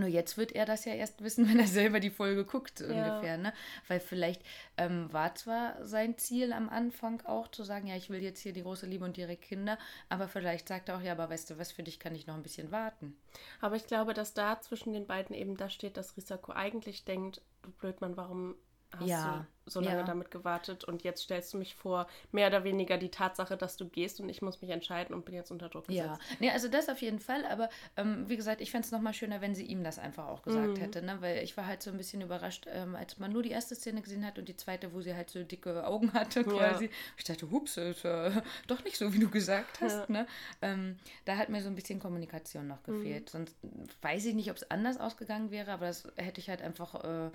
[0.00, 2.86] nur jetzt wird er das ja erst wissen, wenn er selber die Folge guckt, Ja.
[2.86, 3.38] ungefähr.
[3.38, 3.52] Ne?
[3.88, 4.42] Weil vielleicht
[4.76, 8.52] ähm, war zwar sein Ziel am Anfang auch zu sagen, ja, ich will jetzt hier
[8.52, 9.78] die große Liebe und ihre Kinder,
[10.08, 12.34] aber vielleicht sagt er auch, ja, aber weißt du was, für dich kann ich noch
[12.34, 13.16] ein bisschen warten.
[13.60, 17.40] Aber ich glaube, dass da zwischen den beiden eben da steht, dass Risako eigentlich denkt,
[17.62, 18.54] du Blödmann, warum
[18.98, 20.02] hast Ja, du so lange ja.
[20.04, 23.88] damit gewartet und jetzt stellst du mich vor, mehr oder weniger die Tatsache, dass du
[23.88, 26.20] gehst und ich muss mich entscheiden und bin jetzt unter Druck Ja, gesetzt.
[26.38, 29.40] nee, also das auf jeden Fall, aber ähm, wie gesagt, ich fände es nochmal schöner,
[29.40, 31.16] wenn sie ihm das einfach auch gesagt hätte, ne?
[31.20, 34.02] weil ich war halt so ein bisschen überrascht, ähm, als man nur die erste Szene
[34.02, 36.90] gesehen hat und die zweite, wo sie halt so dicke Augen hatte quasi.
[37.16, 38.32] Ich dachte, hups, ist äh,
[38.66, 40.10] doch nicht so, wie du gesagt hast.
[40.10, 40.26] Ne?
[40.60, 43.30] Ähm, da hat mir so ein bisschen Kommunikation noch gefehlt.
[43.30, 43.56] Sonst
[44.02, 47.30] weiß ich nicht, ob es anders ausgegangen wäre, aber das hätte ich halt einfach äh,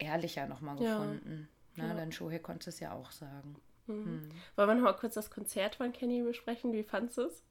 [0.00, 0.98] ehrlicher nochmal Ja.
[0.98, 1.48] gefunden.
[1.76, 1.94] Na, Ja.
[1.94, 3.56] dann Shohei konnte es ja auch sagen.
[3.86, 6.72] Wollen wir noch mal kurz das Konzert von Kenny besprechen?
[6.72, 7.42] Wie fandest du es?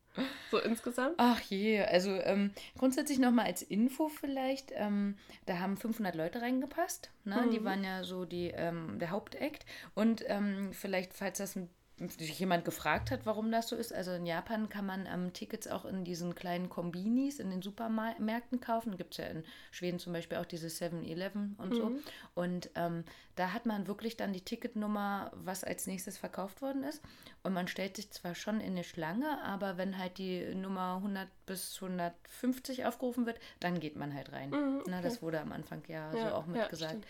[0.51, 1.15] So insgesamt?
[1.17, 7.11] Ach je, also ähm, grundsätzlich nochmal als Info vielleicht, ähm, da haben 500 Leute reingepasst,
[7.25, 7.47] ne?
[7.51, 11.69] die waren ja so die, ähm, der Hauptakt und ähm, vielleicht, falls das ein
[12.07, 13.93] sich jemand gefragt hat, warum das so ist.
[13.93, 18.61] Also in Japan kann man ähm, Tickets auch in diesen kleinen Kombinis in den Supermärkten
[18.61, 18.97] kaufen.
[18.97, 21.91] Gibt es ja in Schweden zum Beispiel auch diese 7-Eleven und so.
[22.35, 23.03] Und ähm,
[23.35, 27.01] da hat man wirklich dann die Ticketnummer, was als nächstes verkauft worden ist.
[27.43, 31.27] Und man stellt sich zwar schon in eine Schlange, aber wenn halt die Nummer 100
[31.45, 34.49] bis 150 aufgerufen wird, dann geht man halt rein.
[34.49, 35.07] Mhm, Na, okay.
[35.07, 36.91] das wurde am Anfang ja, so Ja, auch ja, mitgesagt.
[36.91, 37.07] stimmt.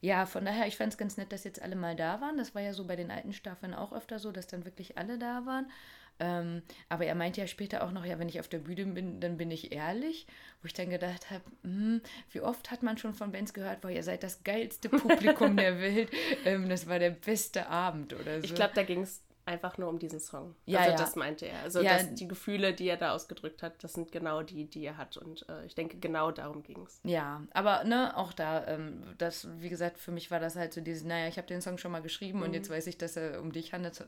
[0.00, 2.36] Ja, von daher, ich fand es ganz nett, dass jetzt alle mal da waren.
[2.36, 5.18] Das war ja so bei den alten Staffeln auch öfter so, dass dann wirklich alle
[5.18, 5.70] da waren.
[6.18, 9.20] Ähm, aber er meinte ja später auch noch, ja, wenn ich auf der Bühne bin,
[9.20, 10.26] dann bin ich ehrlich.
[10.62, 13.88] Wo ich dann gedacht habe, hm, wie oft hat man schon von Bands gehört, wo
[13.88, 16.10] ihr seid das geilste Publikum der Welt.
[16.44, 18.44] Ähm, das war der beste Abend oder so.
[18.44, 20.54] Ich glaube, da ging es einfach nur um diesen Song.
[20.66, 20.96] Ja, also ja.
[20.96, 21.60] das meinte er.
[21.62, 21.94] Also Ja.
[21.94, 25.16] dass die Gefühle, die er da ausgedrückt hat, das sind genau die, die er hat.
[25.16, 27.00] Und äh, ich denke, genau darum ging es.
[27.04, 30.80] Ja, aber ne, auch da, ähm, das, wie gesagt, für mich war das halt so
[30.80, 32.44] dieses, naja, ich habe den Song schon mal geschrieben Mhm.
[32.44, 34.00] und jetzt weiß ich, dass er um dich handelt.
[34.00, 34.04] Äh.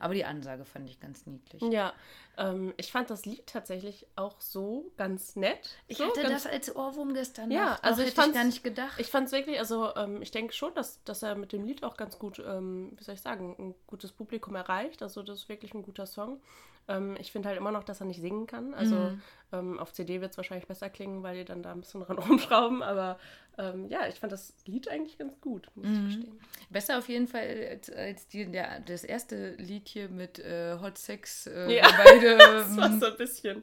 [0.00, 1.62] Aber die Ansage fand ich ganz niedlich.
[1.62, 1.92] Ja,
[2.36, 5.76] ähm, ich fand das Lied tatsächlich auch so ganz nett.
[5.88, 7.50] Ich so, hatte das als Ohrwurm gestern.
[7.50, 7.84] Ja, Nacht.
[7.84, 8.98] also Noch ich hätte ich gar nicht gedacht.
[8.98, 11.84] Ich fand es wirklich, also ähm, ich denke schon, dass, dass er mit dem Lied
[11.84, 15.02] auch ganz gut, ähm, wie soll ich sagen, ein gutes Publikum erreicht.
[15.02, 16.40] Also das ist wirklich ein guter Song.
[16.88, 18.74] Ähm, ich finde halt immer noch, dass er nicht singen kann.
[18.74, 19.22] Also Mhm.
[19.52, 22.18] ähm, auf CD wird es wahrscheinlich besser klingen, weil die dann da ein bisschen dran
[22.18, 22.82] rumschrauben.
[22.82, 23.18] Aber
[23.56, 26.06] ähm, ja, ich fand das Lied eigentlich ganz gut, muss Mhm.
[26.08, 26.40] ich gestehen.
[26.70, 30.98] Besser auf jeden Fall als, als die, der, das erste Lied hier mit äh, Hot
[30.98, 31.46] Sex.
[31.46, 33.62] Äh, Ja, beide, Das war ähm, so ein bisschen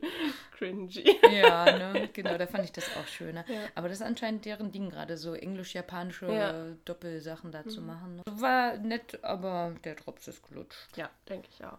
[0.58, 1.04] cringy.
[1.32, 3.44] ja, ne, genau, da fand ich das auch schöner.
[3.48, 3.60] Ja.
[3.76, 6.54] Aber das ist anscheinend deren Ding gerade, so englisch-japanische Ja.
[6.54, 6.80] Mhm.
[6.86, 8.22] Doppelsachen da zu machen.
[8.26, 10.98] War nett, aber der Drops ist gelutscht.
[10.98, 11.78] Ja, denke ich auch.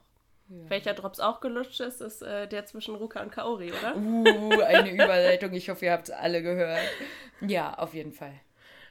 [0.48, 3.96] Welcher Drops auch gelutscht ist, ist äh, der zwischen Ruka und Kaori, oder?
[3.96, 5.52] Uh, eine Überleitung.
[5.54, 6.80] Ich hoffe, ihr habt es alle gehört.
[7.40, 8.34] Ja, auf jeden Fall.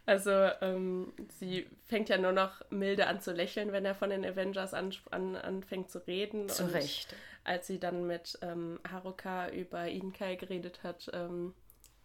[0.06, 4.26] Also ähm, sie fängt ja nur noch milde an zu lächeln, wenn er von den
[4.26, 6.50] Avengers an, an, anfängt zu reden.
[6.50, 7.16] Zu und Recht.
[7.44, 11.54] Als sie dann mit ähm, Haruka über Inkai geredet hat, ähm,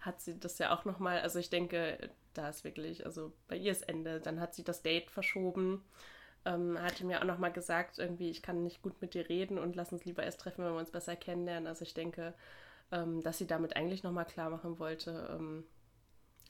[0.01, 1.99] hat sie das ja auch nochmal, also ich denke,
[2.35, 4.21] da ist wirklich, also bei ihr ist Ende.
[4.21, 5.83] Dann hat sie das Date verschoben.
[6.47, 9.77] Ähm, hat mir auch nochmal gesagt, irgendwie, ich kann nicht gut mit dir reden und
[9.77, 11.69] lass uns lieber erst treffen, wenn wir uns besser kennenlernen.
[11.69, 12.35] Also ich denke,
[12.93, 15.65] ähm, dass sie damit eigentlich nochmal klar machen wollte, ähm,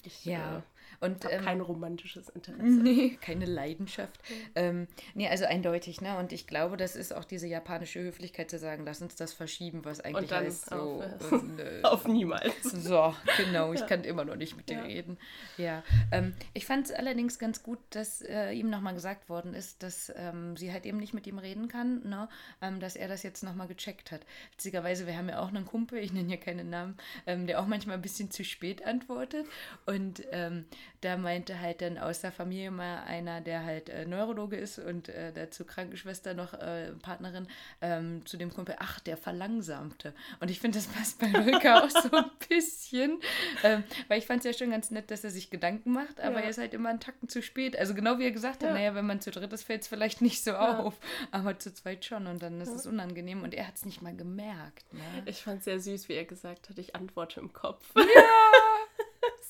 [0.02, 0.36] ich Ja.
[0.36, 0.62] äh,
[1.00, 2.62] Und ähm, kein romantisches Interesse.
[2.86, 4.20] Nee, keine Leidenschaft.
[4.54, 6.16] Ähm, nee, also eindeutig, ne?
[6.18, 9.84] Und ich glaube, das ist auch diese japanische Höflichkeit zu sagen, lass uns das verschieben,
[9.84, 10.76] was eigentlich dann heißt so.
[10.76, 12.62] auf- und, äh, Auf niemals.
[12.62, 14.82] so, genau, ich kann immer noch nicht mit dir Ja.
[14.84, 15.18] reden.
[15.58, 15.82] Ja.
[16.12, 20.12] Ähm, ich fand es allerdings ganz gut, dass äh, ihm nochmal gesagt worden ist, dass
[20.16, 22.28] ähm, sie halt eben nicht mit ihm reden kann, ne?
[22.62, 24.20] Ähm, dass er das jetzt nochmal gecheckt hat.
[24.52, 26.96] Witzigerweise, wir haben ja auch einen Kumpel, ich nenne ja keinen Namen,
[27.26, 29.46] ähm, der auch manchmal ein bisschen zu spät antwortet.
[29.86, 30.66] Und ähm,
[31.02, 35.08] da meinte halt dann aus der Familie mal einer, der halt äh, Neurologe ist und
[35.08, 37.46] äh, dazu Krankenschwester noch äh, Partnerin,
[37.80, 40.14] ähm, zu dem Kumpel, ach, der verlangsamte.
[40.40, 43.20] Und ich finde, das passt bei Rücker auch so ein bisschen,
[43.62, 46.36] ähm, weil ich fand es ja schon ganz nett, dass er sich Gedanken macht, aber
[46.38, 46.44] Ja.
[46.44, 47.78] er ist halt immer einen Tacken zu spät.
[47.78, 48.74] Also genau wie er gesagt hat, Ja.
[48.74, 50.78] naja, wenn man zu dritt ist, fällt es vielleicht nicht so Ja.
[50.80, 50.94] auf,
[51.30, 54.14] aber zu zweit schon und dann ist es unangenehm und er hat es nicht mal
[54.16, 54.92] gemerkt.
[54.92, 55.00] Ne?
[55.26, 57.92] Ich fand es sehr süß, wie er gesagt hat, ich antworte im Kopf.
[57.94, 58.04] Es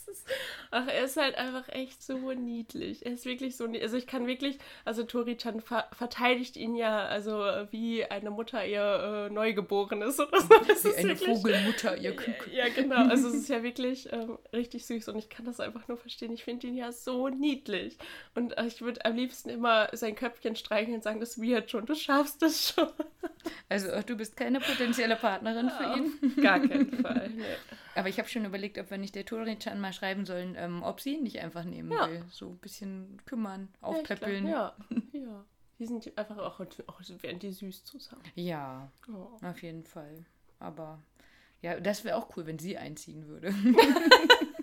[0.09, 0.27] ist,
[0.71, 3.05] ach, er ist halt einfach echt so niedlich.
[3.07, 3.83] Er ist wirklich so niedlich.
[3.83, 7.33] Also ich kann wirklich, also Tori-chan ver verteidigt ihn ja, also
[7.71, 10.49] wie eine Mutter ihr äh, Neugeborenes oder so.
[10.67, 12.53] Das Wie ist eine wirklich- Vogelmutter, ihr Küken.
[12.53, 13.09] Ja, genau.
[13.09, 16.33] Also es ist ja wirklich ähm, richtig süß und ich kann das einfach nur verstehen.
[16.33, 17.97] Ich finde ihn ja so niedlich.
[18.35, 21.87] Und äh, ich würde am liebsten immer sein Köpfchen streicheln und sagen, das wird schon,
[21.87, 22.89] du schaffst es schon.
[23.69, 26.13] Also du bist keine potenzielle Partnerin für ihn.
[26.37, 27.31] Auf gar keinen Fall.
[27.35, 27.45] Nee.
[27.95, 31.01] Aber ich habe schon überlegt, ob wir nicht der Tori-chan mal schreiben sollen, ähm, ob
[31.01, 32.09] sie ihn nicht einfach nehmen Ja.
[32.09, 32.25] will.
[32.31, 34.47] So ein bisschen kümmern, Ja, ich glaub, aufpäppeln.
[34.47, 34.77] Ja,
[35.13, 35.45] ja.
[35.79, 38.23] Die sind einfach auch, auch wären die süß zusammen.
[38.35, 39.37] ja, Oh.
[39.43, 40.25] auf jeden Fall.
[40.59, 41.03] Aber
[41.63, 43.53] ja, das wäre auch cool, wenn sie einziehen würde.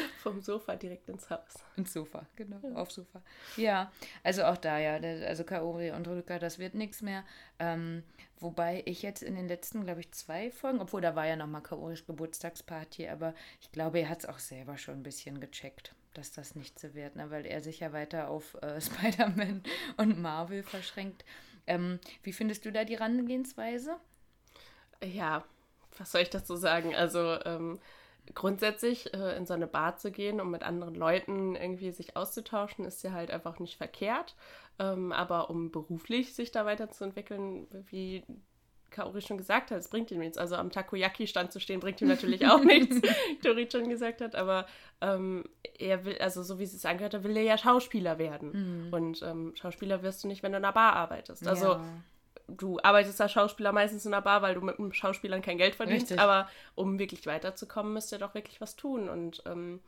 [0.18, 1.54] Vom Sofa direkt ins Haus.
[1.76, 3.22] Ins Sofa, genau, auf Sofa.
[3.56, 3.90] Ja,
[4.22, 4.94] also auch da, ja,
[5.26, 7.24] also Kaori und Rüka, das wird nichts mehr.
[7.58, 8.02] Ähm,
[8.38, 11.62] wobei ich jetzt in den letzten, glaube ich, zwei Folgen, obwohl da war ja nochmal
[11.62, 16.32] Kaoris Geburtstagsparty, aber ich glaube, er hat es auch selber schon ein bisschen gecheckt, dass
[16.32, 17.30] das nicht so wird, ne?
[17.30, 19.62] weil er sich ja weiter auf äh, Spider-Man
[19.96, 21.24] und Marvel verschränkt.
[21.66, 23.96] Ähm, wie findest du da die Herangehensweise?
[25.02, 25.44] Ja,
[25.98, 26.94] was soll ich dazu sagen?
[26.94, 27.78] Also ähm,
[28.34, 32.84] grundsätzlich äh, in so eine Bar zu gehen, um mit anderen Leuten irgendwie sich auszutauschen,
[32.84, 34.34] ist ja halt einfach nicht verkehrt.
[34.78, 38.24] Ähm, aber um beruflich sich da weiterzuentwickeln, wie
[38.90, 40.38] Kaori schon gesagt hat, es bringt ihm nichts.
[40.38, 44.34] Also am Takoyaki-Stand zu stehen, bringt ihm natürlich auch nichts, wie Tori schon gesagt hat.
[44.34, 44.66] Aber
[45.00, 45.44] ähm,
[45.78, 48.88] er will, also so wie es sich angehört hat, will er ja Schauspieler werden.
[48.92, 51.46] Und ähm, Schauspieler wirst du nicht, wenn du in einer Bar arbeitest.
[51.48, 51.84] Also ja.
[52.56, 55.74] Du arbeitest als Schauspieler meistens in einer Bar, weil du mit einem Schauspielern kein Geld
[55.74, 56.10] verdienst.
[56.10, 56.20] Richtig.
[56.20, 59.08] Aber um wirklich weiterzukommen, müsst ihr doch wirklich was tun.
[59.08, 59.80] Und ähm,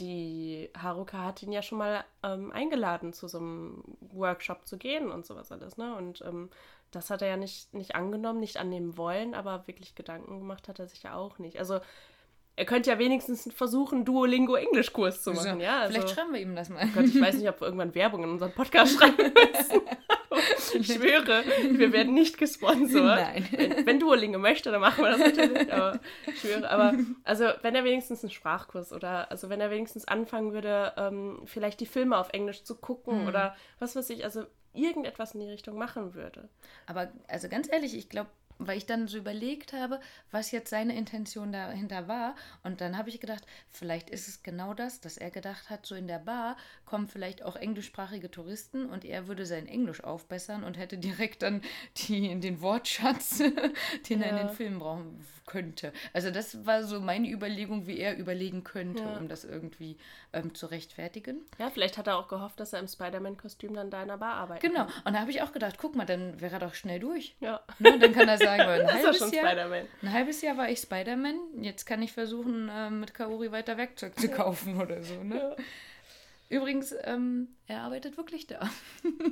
[0.00, 5.10] die Haruka hat ihn ja schon mal ähm, eingeladen, zu so einem Workshop zu gehen
[5.10, 5.76] und sowas alles.
[5.76, 5.94] Ne?
[5.94, 6.50] Und ähm,
[6.90, 10.78] das hat er ja nicht, nicht angenommen, nicht annehmen wollen, aber wirklich Gedanken gemacht hat
[10.78, 11.58] er sich ja auch nicht.
[11.58, 11.80] Also
[12.56, 15.58] er könnte ja wenigstens versuchen, Duolingo-Englischkurs zu machen.
[15.58, 16.86] So, ja, also, Vielleicht schreiben wir ihm das mal.
[16.94, 19.80] Gott, ich weiß nicht, ob wir irgendwann Werbung in unseren Podcast schreiben müssen.
[20.74, 23.02] ich schwöre, wir werden nicht gesponsert.
[23.04, 23.46] Nein.
[23.50, 25.72] Wenn, wenn Duolingo möchte, dann machen wir das natürlich.
[25.72, 30.06] Aber ich schwöre, aber also wenn er wenigstens einen Sprachkurs oder also wenn er wenigstens
[30.06, 33.28] anfangen würde, ähm, vielleicht die Filme auf Englisch zu gucken Mhm.
[33.28, 36.48] oder was weiß ich, also irgendetwas in die Richtung machen würde.
[36.86, 38.30] Aber also ganz ehrlich, ich glaube,
[38.66, 42.34] weil ich dann so überlegt habe, was jetzt seine Intention dahinter war.
[42.62, 45.94] Und dann habe ich gedacht, vielleicht ist es genau das, dass er gedacht hat, so
[45.94, 50.76] in der Bar kommen vielleicht auch englischsprachige Touristen und er würde sein Englisch aufbessern und
[50.78, 51.62] hätte direkt dann
[51.96, 53.38] die, den Wortschatz,
[54.08, 54.44] den er in Ja.
[54.44, 55.92] den Film brauchen könnte.
[56.12, 59.16] Also das war so meine Überlegung, wie er überlegen könnte, Ja.
[59.16, 59.96] um das irgendwie
[60.32, 61.40] ähm, zu rechtfertigen.
[61.58, 64.34] Ja, vielleicht hat er auch gehofft, dass er im Spider-Man-Kostüm dann da in der Bar
[64.34, 64.70] arbeitet.
[64.70, 64.84] Genau.
[65.04, 67.34] Und da habe ich auch gedacht, guck mal, dann wäre er doch schnell durch.
[67.40, 67.60] Ja.
[67.80, 67.98] Ne?
[67.98, 69.46] Dann kann er sagen, ein halbes schon Jahr.
[69.46, 74.18] Ein halbes Jahr war ich Spider-Man, jetzt kann ich versuchen, äh, mit Kaori weiter Werkzeug
[74.18, 75.22] zu kaufen oder so.
[75.22, 75.36] Ne?
[75.36, 75.64] Ja.
[76.50, 78.68] Übrigens, ähm, er arbeitet wirklich da.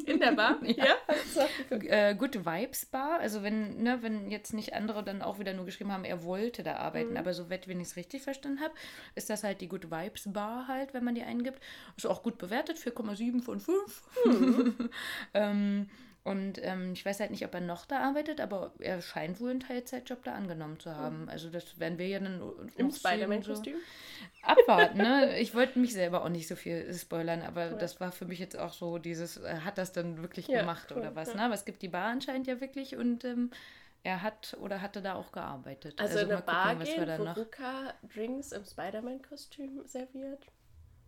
[0.07, 0.59] In der Bar?
[0.63, 0.95] Ja.
[1.35, 1.75] So.
[1.75, 5.65] Äh, Good Vibes Bar, also wenn, ne, wenn jetzt nicht andere dann auch wieder nur
[5.65, 8.73] geschrieben haben, er wollte da arbeiten, aber soweit wenn ich es richtig verstanden habe,
[9.17, 11.61] ist das halt die Good Vibes Bar halt, wenn man die eingibt.
[11.97, 14.03] Ist auch gut bewertet, 4,7 von 5.
[15.35, 15.89] ähm,
[16.29, 19.51] und ähm, ich weiß halt nicht, ob er noch da arbeitet, aber er scheint wohl
[19.51, 21.29] einen Teilzeitjob da angenommen zu haben.
[21.29, 22.43] Also das werden wir ja dann
[22.77, 23.77] Im Spider-Man-Kostüm?
[23.77, 25.39] So abwarten, ne?
[25.39, 28.59] Ich wollte mich selber auch nicht so viel spoilern, aber das war für mich jetzt
[28.59, 31.37] auch so dieses, äh, hat das dann wirklich Ja, gemacht cool, oder was, ja.
[31.37, 31.43] ne?
[31.43, 33.51] Aber es gibt die Bar anscheinend ja wirklich und ähm,
[34.03, 36.01] er hat oder hatte da auch gearbeitet.
[36.01, 37.37] Also, mal eine Bar gucken, was wir gehen, da wo noch.
[37.37, 40.47] Ruka Drinks im Spider-Man-Kostüm serviert.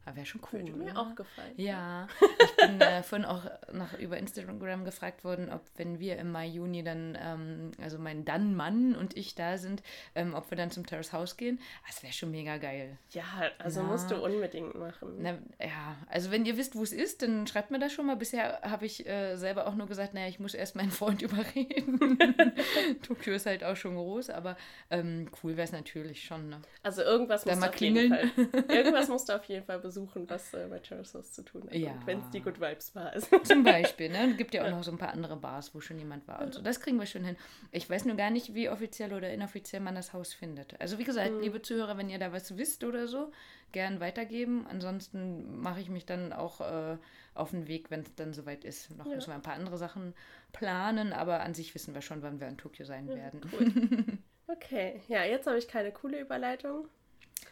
[0.06, 0.60] Ah, Wäre schon cool.
[0.60, 1.52] Würde mir auch gefallen.
[1.56, 2.08] Ja,
[2.42, 6.46] ich bin äh, vorhin auch noch über Instagram gefragt worden, ob wenn wir im Mai,
[6.46, 9.82] Juni dann, ähm, also mein Dann-Mann und ich da sind,
[10.14, 11.60] ähm, ob wir dann zum Terrace House gehen.
[11.86, 12.96] Das wäre schon mega geil.
[13.10, 13.24] Ja,
[13.58, 13.86] also Ja.
[13.86, 15.16] musst du unbedingt machen.
[15.18, 18.16] Na, ja, also wenn ihr wisst, wo es ist, dann schreibt mir das schon mal.
[18.16, 22.18] Bisher habe ich äh, selber auch nur gesagt, naja, ich muss erst meinen Freund überreden.
[23.02, 24.56] Tokio ist halt auch schon groß, aber
[24.90, 26.48] ähm, cool wäre es natürlich schon.
[26.48, 26.60] Ne?
[26.82, 28.08] Also irgendwas du auf jeden.
[28.08, 28.30] Fall.
[28.68, 31.74] Irgendwas musst du auf jeden Fall besuchen, was äh, mit Terrace House zu tun hat.
[31.74, 31.94] Ja.
[32.04, 33.28] Wenn es die Good Vibes Bar ist.
[33.44, 34.34] Zum Beispiel, ne?
[34.36, 36.62] Gibt ja auch noch so ein paar andere Bars, wo schon jemand war und so.
[36.62, 37.36] Das kriegen wir schon hin.
[37.72, 40.80] Ich weiß nur gar nicht, wie offiziell oder inoffiziell man das Haus findet.
[40.80, 43.32] Also wie gesagt, liebe Zuhörer, wenn ihr da was wisst oder so,
[43.72, 44.66] gern weitergeben.
[44.68, 46.96] Ansonsten mache ich mich dann auch äh,
[47.34, 48.90] auf den Weg, wenn es dann soweit ist.
[48.96, 49.14] Noch Ja.
[49.14, 50.14] müssen wir ein paar andere Sachen
[50.52, 53.40] planen, aber an sich wissen wir schon, wann wir in Tokio sein werden.
[53.52, 54.18] Cool.
[54.52, 56.88] Okay, ja, jetzt habe ich keine coole Überleitung.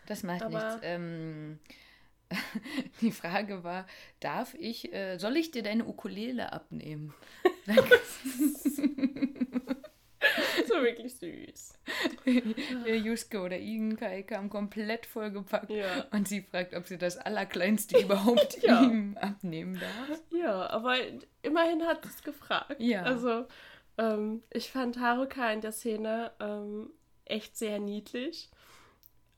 [0.07, 0.81] Das macht Aber- nichts.
[0.83, 1.61] Ähm,
[3.01, 3.87] die Frage war,
[4.21, 7.15] darf ich, äh, soll ich dir deine Ukulele abnehmen?
[10.67, 11.79] So wirklich süß.
[13.05, 16.07] Juske oder Igenkai kam komplett vollgepackt Ja.
[16.11, 18.83] und sie fragt, ob sie das Allerkleinste überhaupt Ja.
[18.83, 20.21] ihm abnehmen darf.
[20.31, 20.97] Ja, aber
[21.43, 22.77] immerhin hat es gefragt.
[22.81, 23.03] Ja.
[23.05, 23.47] Also,
[23.97, 26.91] ähm, ich fand Haruka in der Szene ähm,
[27.25, 28.51] echt sehr niedlich.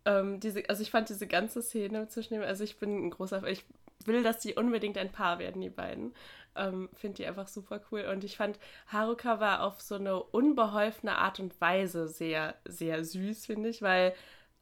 [0.05, 3.47] Ähm, diese, also ich fand diese ganze Szene zwischen dem, also ich bin ein großer,
[3.47, 3.65] ich
[4.07, 6.15] will, dass die unbedingt ein Paar werden, die beiden.
[6.57, 8.07] Ähm, Finde die einfach super cool.
[8.11, 8.59] Und ich fand,
[8.89, 14.15] Haruka war auf so eine unbeholfene Art und Weise sehr, sehr süß, finde ich, weil,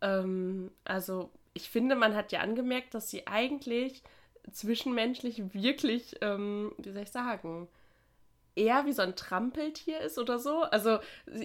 [0.02, 4.02] ähm, also ich finde, man hat ja angemerkt, dass sie eigentlich
[4.52, 7.68] zwischenmenschlich wirklich, ähm, wie soll ich sagen,
[8.58, 10.62] eher wie so ein Trampeltier ist oder so.
[10.62, 10.98] Also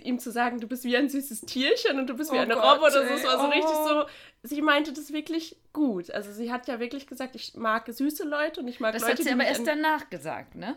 [0.04, 2.56] ihm zu sagen, du bist wie ein süßes Tierchen und du bist wie Oh eine
[2.56, 3.50] Gott, Robbe oder so, es war so oh.
[3.50, 4.04] richtig so.
[4.44, 6.12] Sie meinte das wirklich gut.
[6.12, 9.14] Also sie hat ja wirklich gesagt, ich mag süße Leute und ich mag Das Leute,
[9.14, 10.76] hat sie aber erst an- danach gesagt, ne?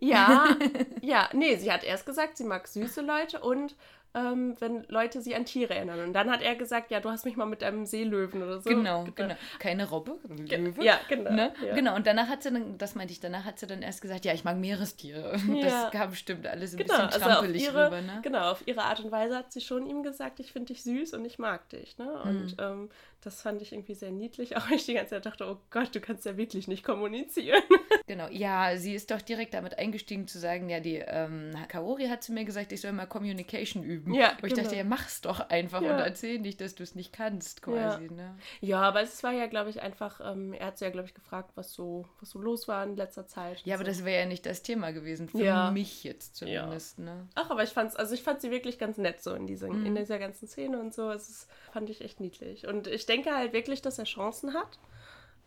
[0.00, 0.56] ja,
[1.00, 3.76] ja, nee, sie hat erst gesagt, sie mag süße Leute und
[4.14, 6.00] ähm, wenn Leute sie an Tiere erinnern.
[6.00, 8.68] Und dann hat er gesagt, ja, du hast mich mal mit einem Seelöwen oder so.
[8.68, 9.34] Genau, genau.
[9.58, 10.84] Keine Robbe, Löwe.
[10.84, 11.32] Ja, genau.
[11.32, 11.54] Ne?
[11.64, 11.74] Ja.
[11.74, 14.24] Genau, und danach hat sie dann, das meinte ich, danach hat sie dann erst gesagt,
[14.24, 15.36] ja, ich mag Meerestiere.
[15.52, 15.84] Ja.
[15.84, 18.20] Das kam bestimmt alles ein Genau, bisschen also trampelig ihre, rüber, ne?
[18.22, 21.12] genau, auf ihre Art und Weise hat sie schon ihm gesagt, ich finde dich süß
[21.12, 21.98] und ich mag dich.
[21.98, 22.04] Ne?
[22.06, 22.30] Mhm.
[22.30, 22.90] Und ähm,
[23.22, 25.94] das fand ich irgendwie sehr niedlich, auch wenn ich die ganze Zeit dachte, oh Gott,
[25.94, 27.62] du kannst ja wirklich nicht kommunizieren.
[28.06, 32.22] Genau, ja, sie ist doch direkt damit eingestiegen zu sagen, ja, die ähm, Kaori hat
[32.22, 34.01] zu mir gesagt, ich soll mal Communication üben.
[34.06, 34.64] Ja, Wo ich genau.
[34.64, 35.92] dachte, ja, mach's doch einfach Ja.
[35.92, 38.36] und erzähl nicht, dass du es nicht kannst, quasi, ne?
[38.60, 41.14] Ja, aber es war ja, glaube ich, einfach, ähm, er hat sie ja, glaube ich,
[41.14, 43.60] gefragt, was so, was so los war in letzter Zeit.
[43.64, 43.90] Ja, aber so.
[43.90, 45.70] das wäre ja nicht das Thema gewesen, für Ja.
[45.70, 47.28] mich jetzt zumindest, ne?
[47.34, 49.86] Ach, aber ich fand's, also ich fand sie wirklich ganz nett so in, dieser Mhm.
[49.86, 51.10] in dieser ganzen Szene und so.
[51.10, 52.66] Es ist, fand ich echt niedlich.
[52.66, 54.78] Und ich denke halt wirklich, dass er Chancen hat.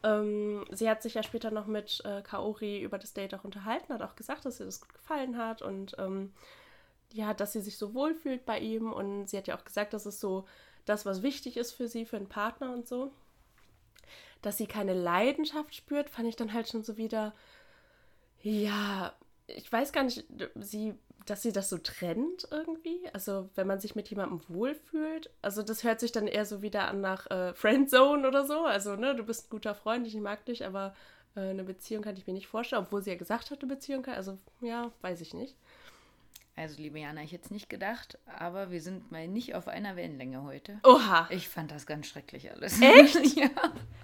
[0.03, 3.91] Ähm, sie hat sich ja später noch mit äh, Kaori über das Date auch unterhalten,
[3.93, 6.31] hat auch gesagt, dass ihr das gut gefallen hat und ähm,
[7.11, 8.91] ja, dass sie sich so wohlfühlt bei ihm.
[8.91, 10.45] Und sie hat ja auch gesagt, dass es so
[10.85, 13.11] das, was wichtig ist für sie, für einen Partner und so.
[14.41, 17.33] Dass sie keine Leidenschaft spürt, fand ich dann halt schon so wieder,
[18.41, 19.13] ja,
[19.47, 20.93] ich weiß gar nicht, sie,
[21.25, 23.09] dass sie das so trennt irgendwie.
[23.13, 25.29] Also wenn man sich mit jemandem wohlfühlt.
[25.41, 28.65] Also das hört sich dann eher so wieder an nach äh, Friendzone oder so.
[28.65, 30.93] Also, ne, du bist ein guter Freund, ich mag dich, aber
[31.35, 34.03] äh, eine Beziehung kann ich mir nicht vorstellen, obwohl sie ja gesagt hat, eine Beziehung
[34.03, 34.15] kann.
[34.15, 35.55] Also, ja, weiß ich nicht.
[36.57, 39.97] Also, liebe Jana, ich hätte es nicht gedacht, aber wir sind mal nicht auf einer
[39.97, 40.79] Wellenlänge heute.
[40.83, 41.27] Oha.
[41.29, 42.79] Ich fand das ganz schrecklich alles.
[42.81, 43.35] Echt?
[43.35, 43.49] ja.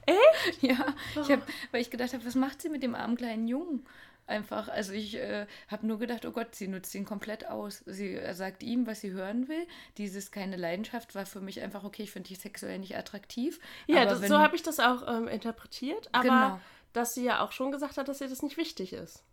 [0.06, 0.62] Echt?
[0.62, 0.86] Ja.
[1.22, 3.86] Ich hab, weil ich gedacht habe, was macht sie mit dem armen kleinen Jungen?
[4.28, 7.84] Einfach, also ich äh, habe nur gedacht, oh Gott, sie nutzt ihn komplett aus.
[7.86, 9.66] Sie sagt ihm, was sie hören will.
[9.98, 13.60] Dieses keine Leidenschaft war für mich einfach, okay, ich finde dich sexuell nicht attraktiv.
[13.88, 16.08] Ja, das, wenn- so habe ich das auch ähm, interpretiert.
[16.12, 16.60] Aber Genau.
[16.94, 19.24] dass sie ja auch schon gesagt hat, dass ihr das nicht wichtig ist.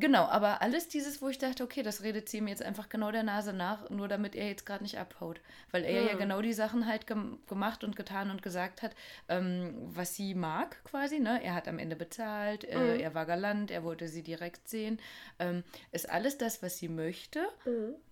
[0.00, 3.10] Genau, aber alles dieses, wo ich dachte, okay, das redet sie ihm jetzt einfach genau
[3.10, 5.40] der Nase nach, nur damit er jetzt gerade nicht abhaut.
[5.72, 6.18] Weil er ja Hm.
[6.18, 8.94] genau die Sachen halt gem gemacht und getan und gesagt hat,
[9.28, 11.18] ähm, was sie mag quasi.
[11.18, 11.42] Ne?
[11.42, 13.00] Er hat am Ende bezahlt, äh, Mhm.
[13.00, 15.00] er war galant, er wollte sie direkt sehen.
[15.40, 17.40] Ähm, ist alles das, was sie möchte,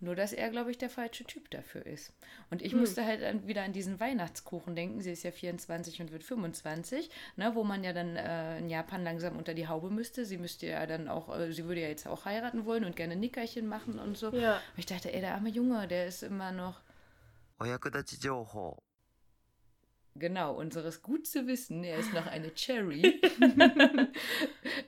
[0.00, 2.12] nur dass er, glaube ich, der falsche Typ dafür ist.
[2.50, 5.00] Und ich musste halt an, wieder an diesen Weihnachtskuchen denken.
[5.00, 7.54] Sie ist ja 24 und wird 25, ne?
[7.54, 10.24] wo man ja dann äh, in Japan langsam unter die Haube müsste.
[10.24, 12.96] Sie müsste ja dann auch, äh, sie würde würde ja jetzt auch heiraten wollen und
[12.96, 14.30] gerne Nickerchen machen und so.
[14.30, 14.54] Ja.
[14.54, 16.80] Und ich dachte, ey, der arme Junge, der ist immer noch.
[20.18, 23.20] Genau, unseres gut zu wissen, er ist noch eine Cherry.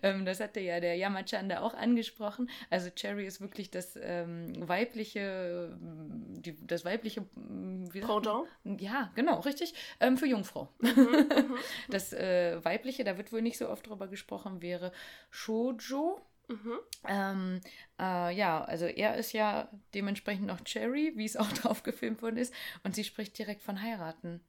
[0.03, 2.49] ähm, das hatte ja der Yamachanda auch angesprochen.
[2.71, 8.49] Also Cherry ist wirklich das ähm, weibliche, ähm, die, das weibliche mm, wie Pendant?
[8.65, 9.75] Ja, genau, richtig.
[10.01, 10.69] Ähm, für Jungfrau.
[10.79, 11.59] Mhm, mhm.
[11.91, 14.93] das äh, weibliche, da wird wohl nicht so oft drüber gesprochen, wäre
[15.31, 16.23] Shoujo.
[16.49, 16.79] Mhm.
[17.07, 17.61] Ähm,
[18.01, 22.37] äh, ja, also er ist ja dementsprechend noch Cherry, wie es auch drauf gefilmt worden
[22.37, 22.53] ist.
[22.83, 24.41] Und sie spricht direkt von heiraten.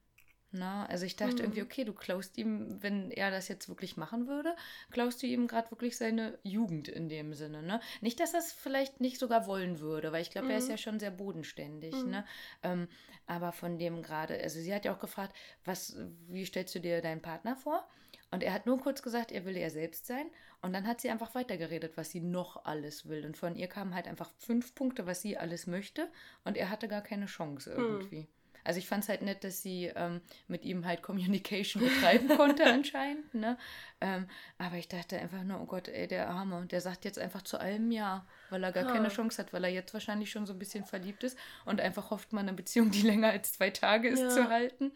[0.52, 1.44] Na, also ich dachte Mhm.
[1.44, 4.56] irgendwie, okay, du klaust ihm, wenn er das jetzt wirklich machen würde,
[4.90, 7.80] klaust du ihm gerade wirklich seine Jugend in dem Sinne, ne?
[8.00, 10.70] Nicht, dass er es vielleicht nicht sogar wollen würde, weil ich glaube, er ist Mhm.
[10.70, 12.10] ja schon sehr bodenständig, Mhm.
[12.10, 12.24] ne?
[12.64, 12.88] Ähm,
[13.26, 15.96] aber von dem gerade, also sie hat ja auch gefragt, was,
[16.28, 17.88] wie stellst du dir deinen Partner vor?
[18.30, 20.26] Und er hat nur kurz gesagt, er will er selbst sein.
[20.62, 23.24] Und dann hat sie einfach weitergeredet, was sie noch alles will.
[23.26, 26.08] Und von ihr kamen halt einfach fünf Punkte, was sie alles möchte.
[26.44, 28.28] Und er hatte gar keine Chance irgendwie.
[28.62, 32.64] Also ich fand es halt nett, dass sie ähm, mit ihm halt Communication betreiben konnte
[32.66, 33.32] anscheinend.
[33.34, 33.56] Ne?
[34.02, 37.40] Ähm, aber ich dachte einfach nur, oh Gott, ey, der Arme, der sagt jetzt einfach
[37.42, 38.92] zu allem Ja, weil er gar Ah.
[38.92, 42.10] keine Chance hat, weil er jetzt wahrscheinlich schon so ein bisschen verliebt ist und einfach
[42.10, 44.28] hofft, man eine Beziehung, die länger als zwei Tage ist, Ja.
[44.28, 44.92] zu halten.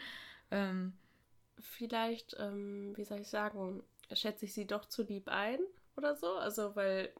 [0.51, 0.93] Ähm,
[1.65, 5.59] Vielleicht, ähm, wie soll ich sagen, schätze ich sie doch zu lieb ein
[5.97, 6.35] oder so.
[6.35, 7.13] Also, weil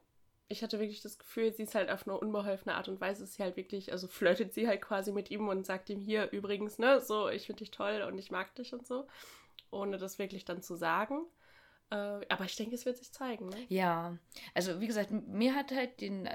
[0.49, 3.35] ich hatte wirklich das Gefühl, sie ist halt auf eine unbeholfene Art und Weise, ist
[3.35, 6.79] sie halt wirklich, also flirtet sie halt quasi mit ihm und sagt ihm hier übrigens,
[6.79, 9.07] ne, so, ich finde dich toll und ich mag dich und so,
[9.71, 11.27] ohne das wirklich dann zu sagen.
[11.91, 11.97] Äh,
[12.29, 13.57] aber ich denke, es wird sich zeigen, ne?
[13.69, 14.17] Ja,
[14.55, 16.29] also wie gesagt, mir hat halt den,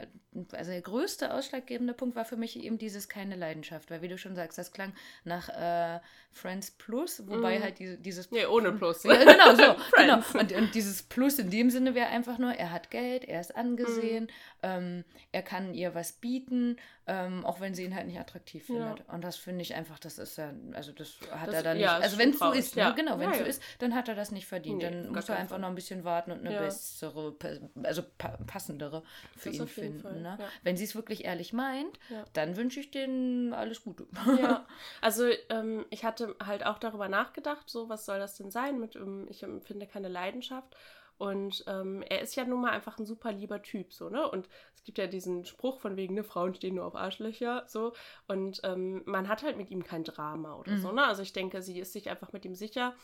[0.52, 4.18] also der größte ausschlaggebende Punkt war für mich eben dieses keine Leidenschaft, weil wie du
[4.18, 6.00] schon sagst, das klang nach äh,
[6.32, 7.64] Friends Plus, wobei Mhm.
[7.64, 9.04] halt diese, dieses Nee, ohne Plus.
[9.04, 9.76] Ja, genau, so.
[9.98, 10.20] genau.
[10.40, 13.56] Und, und dieses Plus in dem Sinne wäre einfach nur, er hat Geld, er ist
[13.56, 14.30] angesehen, Mhm.
[14.62, 16.78] ähm, er kann ihr was bieten,
[17.12, 18.76] ähm, auch wenn sie ihn halt nicht attraktiv Ja.
[18.76, 19.10] findet.
[19.10, 21.96] Und das finde ich einfach, das ist ja, also das hat Das- er dann ja,
[21.96, 22.04] nicht.
[22.04, 22.84] Also wenn es so ist, ne?
[22.84, 22.92] ja.
[22.92, 23.50] genau, wenn Ja, es so ja.
[23.50, 24.78] ist, dann hat er das nicht verdient.
[24.78, 25.60] Nee, dann muss er einfach Fall.
[25.60, 26.62] noch ein bisschen warten und eine Ja.
[26.62, 27.36] bessere,
[27.84, 29.04] also pa passendere
[29.36, 30.22] für Das ihn finden.
[30.22, 30.38] Ne?
[30.40, 30.46] ja.
[30.64, 32.24] Wenn sie es wirklich ehrlich meint, Ja.
[32.34, 34.06] dann wünsche ich denen alles Gute.
[34.40, 34.66] Ja,
[35.02, 38.96] also ähm, ich hatte halt auch darüber nachgedacht, so was soll das denn sein mit,
[38.96, 40.76] ähm, ich empfinde keine Leidenschaft.
[41.20, 44.28] Und ähm, er ist ja nun mal einfach ein super lieber Typ, so, ne?
[44.28, 47.94] Und es gibt ja diesen Spruch von wegen, ne, Frauen stehen nur auf Arschlöcher, so.
[48.28, 50.80] Und ähm, man hat halt mit ihm kein Drama oder Mhm.
[50.80, 51.06] so, ne?
[51.06, 52.96] Also ich denke, sie ist sich einfach mit ihm sicher,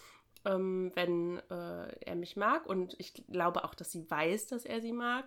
[0.45, 2.65] ähm, wenn äh, er mich mag.
[2.65, 5.25] Und ich glaube auch, dass sie weiß, dass er sie mag.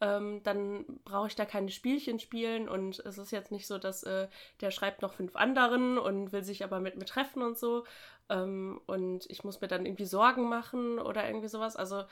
[0.00, 4.02] Ähm, dann brauche ich da keine Spielchen spielen und es ist jetzt nicht so, dass
[4.02, 4.28] äh,
[4.60, 7.84] der schreibt noch fünf anderen und will sich aber mit mir treffen und so.
[8.30, 11.76] Ähm, und ich muss mir dann irgendwie Sorgen machen oder irgendwie sowas.
[11.76, 12.04] Also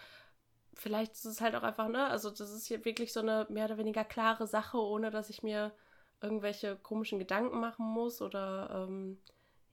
[0.75, 2.07] vielleicht ist es halt auch einfach, ne?
[2.09, 5.43] Also das ist hier wirklich so eine mehr oder weniger klare Sache, ohne dass ich
[5.43, 5.73] mir
[6.21, 9.19] irgendwelche komischen Gedanken machen muss oder ähm,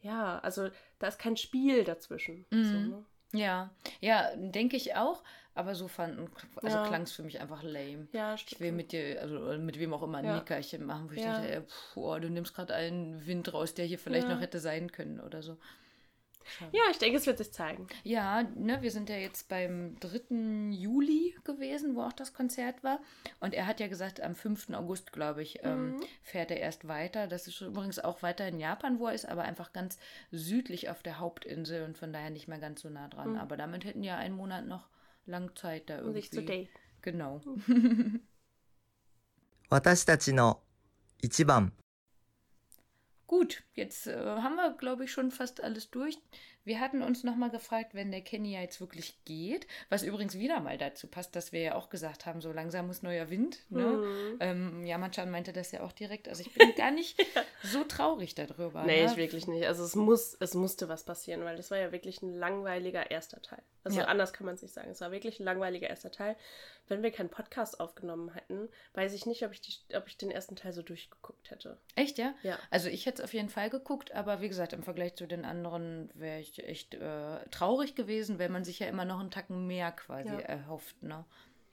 [0.02, 0.70] ja, also
[1.00, 2.46] da ist kein Spiel dazwischen.
[2.52, 2.64] Mhm.
[2.64, 3.06] So, ne?
[3.34, 3.70] Ja,
[4.02, 5.24] ja, denke ich auch.
[5.58, 6.30] Aber so fanden,
[6.64, 6.84] also Ja.
[6.84, 8.08] klang es für mich einfach lame.
[8.12, 10.36] Ja, Ich will mit dir, also mit wem auch immer, ein Ja.
[10.36, 11.32] Nickerchen machen, wo ich Ja.
[11.32, 14.60] dachte, ey, pf, oh, du nimmst gerade einen Wind raus, der hier vielleicht noch hätte
[14.60, 15.58] sein können oder so.
[16.73, 17.87] Ja, ich denke, es wird sich zeigen.
[18.03, 20.73] Ja, ne, wir sind ja jetzt beim 3.
[20.73, 22.99] Juli gewesen, wo auch das Konzert war.
[23.39, 24.71] Und er hat ja gesagt, am 5.
[24.71, 27.29] August, glaube ich, ähm, fährt er erst weiter.
[27.29, 29.99] Das ist übrigens auch weiter in Japan, wo er ist, aber einfach ganz
[30.33, 33.37] südlich auf der Hauptinsel und von daher nicht mehr ganz so nah dran.
[33.37, 34.89] Aber damit hätten ja einen Monat noch
[35.27, 36.21] lang Zeit da Um irgendwie.
[36.21, 36.69] sich zu daten.
[37.03, 37.41] Genau.
[39.71, 40.61] 私たちの
[41.23, 41.73] 一番
[43.28, 46.18] Gut, jetzt äh, haben wir, glaube ich, schon fast alles durch.
[46.64, 50.60] Wir hatten uns nochmal gefragt, wenn der Kenny ja jetzt wirklich geht, was übrigens wieder
[50.60, 53.60] mal dazu passt, dass wir ja auch gesagt haben, so langsam muss neuer Wind.
[53.70, 53.86] Ne?
[53.86, 54.38] Mhm.
[54.40, 56.28] Ähm, Yaman-chan meinte das ja auch direkt.
[56.28, 57.24] Also ich bin gar nicht
[57.64, 58.84] so traurig darüber.
[58.84, 59.12] Nee, ne?
[59.12, 59.66] ich wirklich nicht.
[59.68, 63.42] Also es muss, es musste was passieren, weil das war ja wirklich ein langweiliger erster
[63.42, 63.62] Teil.
[63.86, 64.06] Also Ja.
[64.08, 64.90] anders kann man es nicht sagen.
[64.90, 66.36] Es war wirklich ein langweiliger erster Teil.
[66.88, 70.32] Wenn wir keinen Podcast aufgenommen hätten, weiß ich nicht, ob ich, die, ob ich den
[70.32, 71.78] ersten Teil so durchgeguckt hätte.
[71.96, 72.34] Echt, ja?
[72.44, 72.60] Ja.
[72.72, 75.46] Also ich hätte es auf jeden Fall geguckt, aber wie gesagt, im Vergleich zu den
[75.46, 79.68] anderen wäre ich echt äh, traurig gewesen, wenn man sich ja immer noch einen Tacken
[79.68, 80.40] mehr quasi Ja.
[80.40, 81.02] erhofft.
[81.04, 81.24] Ne?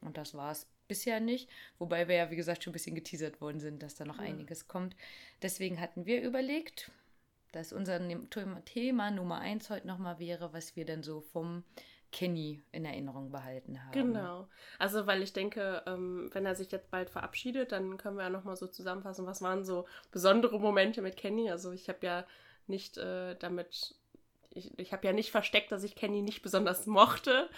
[0.02, 1.48] Und das war es bisher nicht.
[1.78, 4.24] Wobei wir ja, wie gesagt, schon ein bisschen geteasert worden sind, dass da noch Ja.
[4.24, 4.94] einiges kommt.
[5.40, 6.90] Deswegen hatten wir überlegt,
[7.52, 8.00] dass unser
[8.64, 11.64] Thema- Nummer eins heute nochmal wäre, was wir dann so vom
[12.12, 13.92] Kenny in Erinnerung behalten haben.
[13.92, 14.48] Genau.
[14.78, 18.30] Also, weil ich denke, ähm, wenn er sich jetzt bald verabschiedet, dann können wir ja
[18.30, 21.50] nochmal so zusammenfassen, was waren so besondere Momente mit Kenny.
[21.50, 22.24] Also, ich habe ja
[22.66, 23.96] nicht äh, damit,
[24.50, 27.48] ich, ich habe ja nicht versteckt, dass ich Kenny nicht besonders mochte.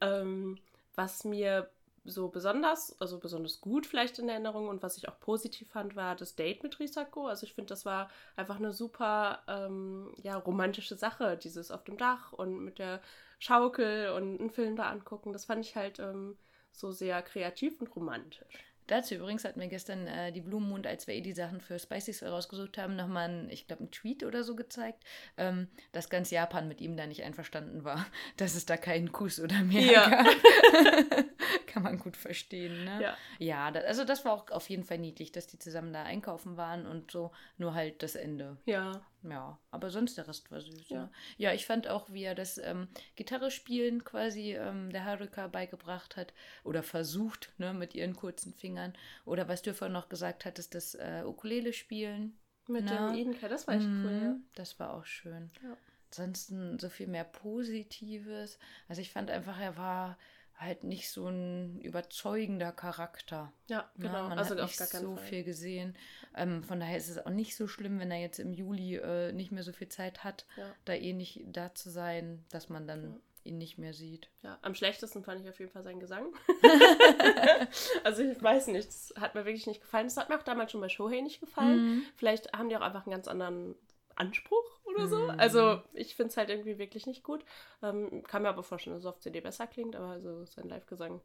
[0.00, 0.58] Ähm,
[0.94, 1.70] was mir
[2.08, 6.16] so besonders, also besonders gut vielleicht in Erinnerung und was ich auch positiv fand, war
[6.16, 7.26] das Date mit Risako.
[7.28, 11.96] Also ich finde, das war einfach eine super ähm, ja, romantische Sache, dieses auf dem
[11.96, 13.00] Dach und mit der
[13.38, 15.32] Schaukel und einen Film da angucken.
[15.32, 16.36] Das fand ich halt ähm,
[16.72, 18.68] so sehr kreativ und romantisch.
[18.88, 22.22] Dazu übrigens hat mir gestern äh, die Blumenmund, als wir eh die Sachen für Spices
[22.22, 25.04] rausgesucht haben, nochmal, einen, ich glaube, einen Tweet oder so gezeigt,
[25.36, 28.06] ähm, dass ganz Japan mit ihm da nicht einverstanden war,
[28.38, 30.08] dass es da keinen Kuss oder mehr Ja.
[30.08, 30.26] gab.
[31.78, 33.00] Kann man gut verstehen, ne?
[33.02, 33.16] Ja.
[33.38, 36.56] Ja, da, also das war auch auf jeden Fall niedlich, dass die zusammen da einkaufen
[36.56, 38.56] waren und so, nur halt das Ende.
[38.66, 40.88] Ja, Ja, aber sonst der Rest war süß.
[40.88, 41.10] Ja, Ja.
[41.36, 46.16] ja ich fand auch, wie er das ähm, Gitarre spielen quasi ähm, der Haruka beigebracht
[46.16, 46.32] hat
[46.64, 48.92] oder versucht, ne, mit ihren kurzen Fingern.
[49.24, 52.38] Oder was du vorhin noch gesagt hattest, das äh, Ukulele spielen.
[52.68, 53.08] mit Na.
[53.10, 54.10] dem Edenker, das war echt cool.
[54.12, 54.28] Ja.
[54.30, 55.50] Mhm, Das war auch schön.
[55.62, 55.76] Ja.
[56.10, 58.58] Ansonsten so viel mehr Positives.
[58.88, 60.18] Also ich fand einfach, er war
[60.58, 63.52] halt nicht so ein überzeugender Charakter.
[63.68, 64.06] Ja, Ne?
[64.08, 64.28] genau.
[64.28, 65.24] Man also hat nicht so Fall.
[65.24, 65.96] viel gesehen.
[66.34, 69.32] Ähm, von daher ist es auch nicht so schlimm, wenn er jetzt im Juli äh,
[69.32, 70.74] nicht mehr so viel Zeit hat, Ja.
[70.84, 73.20] da eh nicht da zu sein, dass man dann Ja.
[73.44, 74.30] ihn nicht mehr sieht.
[74.42, 76.26] Ja, am schlechtesten fand ich auf jeden Fall seinen Gesang.
[78.04, 80.06] also ich weiß nicht, das hat mir wirklich nicht gefallen.
[80.06, 82.04] Das hat mir auch damals schon bei Shohei nicht gefallen.
[82.16, 83.74] Vielleicht haben die auch einfach einen ganz anderen
[84.16, 85.18] Anspruch oder so.
[85.32, 85.38] Mhm.
[85.40, 87.44] Also ich finde es halt irgendwie wirklich nicht gut.
[87.82, 91.20] Ähm, kann mir aber vorstellen, dass es auf CD besser klingt, aber also sein Live-Gesang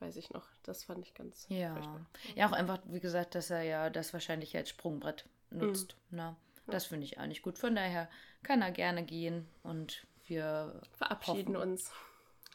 [0.00, 0.46] weiß ich noch.
[0.62, 1.72] Das fand ich ganz Ja.
[1.72, 2.06] furchtbar.
[2.34, 5.96] Ja, auch einfach, wie gesagt, dass er ja das wahrscheinlich als Sprungbrett nutzt.
[6.10, 6.36] Ne?
[6.66, 7.58] Das finde ich auch nicht gut.
[7.58, 8.08] Von daher
[8.42, 11.70] kann er gerne gehen und wir Verabschieden hoffen.
[11.70, 11.92] uns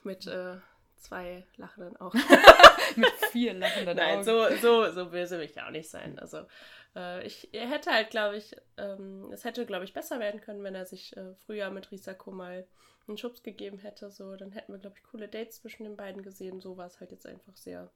[0.03, 0.57] mit äh,
[0.97, 2.19] zwei lachenden Augen.
[2.97, 4.23] mit vier lachenden Nein, Augen.
[4.23, 6.19] so, so, so böse will ich ja auch nicht sein.
[6.19, 6.45] Also
[6.95, 10.63] äh, ich er hätte halt, glaube ich, ähm, es hätte, glaube ich, besser werden können,
[10.63, 12.67] wenn er sich äh, früher mit Risako mal
[13.07, 14.11] einen Schubs gegeben hätte.
[14.11, 16.61] So, dann hätten wir, glaube ich, coole Dates zwischen den beiden gesehen.
[16.61, 17.91] So war es halt jetzt einfach sehr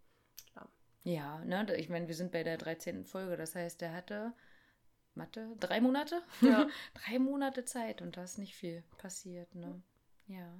[0.56, 0.70] lahm.
[1.04, 3.06] Ja, ne, ich meine, wir sind bei der 13.
[3.06, 4.34] Folge, das heißt, der hatte
[5.14, 6.22] Mathe, drei Monate?
[6.42, 6.68] Ja.
[6.94, 9.82] drei Monate Zeit und da ist nicht viel passiert, ne?
[10.28, 10.52] Ja.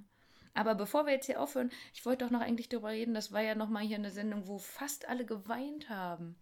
[0.54, 3.42] Aber bevor wir jetzt hier aufhören, ich wollte doch noch eigentlich darüber reden, das war
[3.42, 6.36] ja nochmal hier eine Sendung, wo fast alle geweint haben.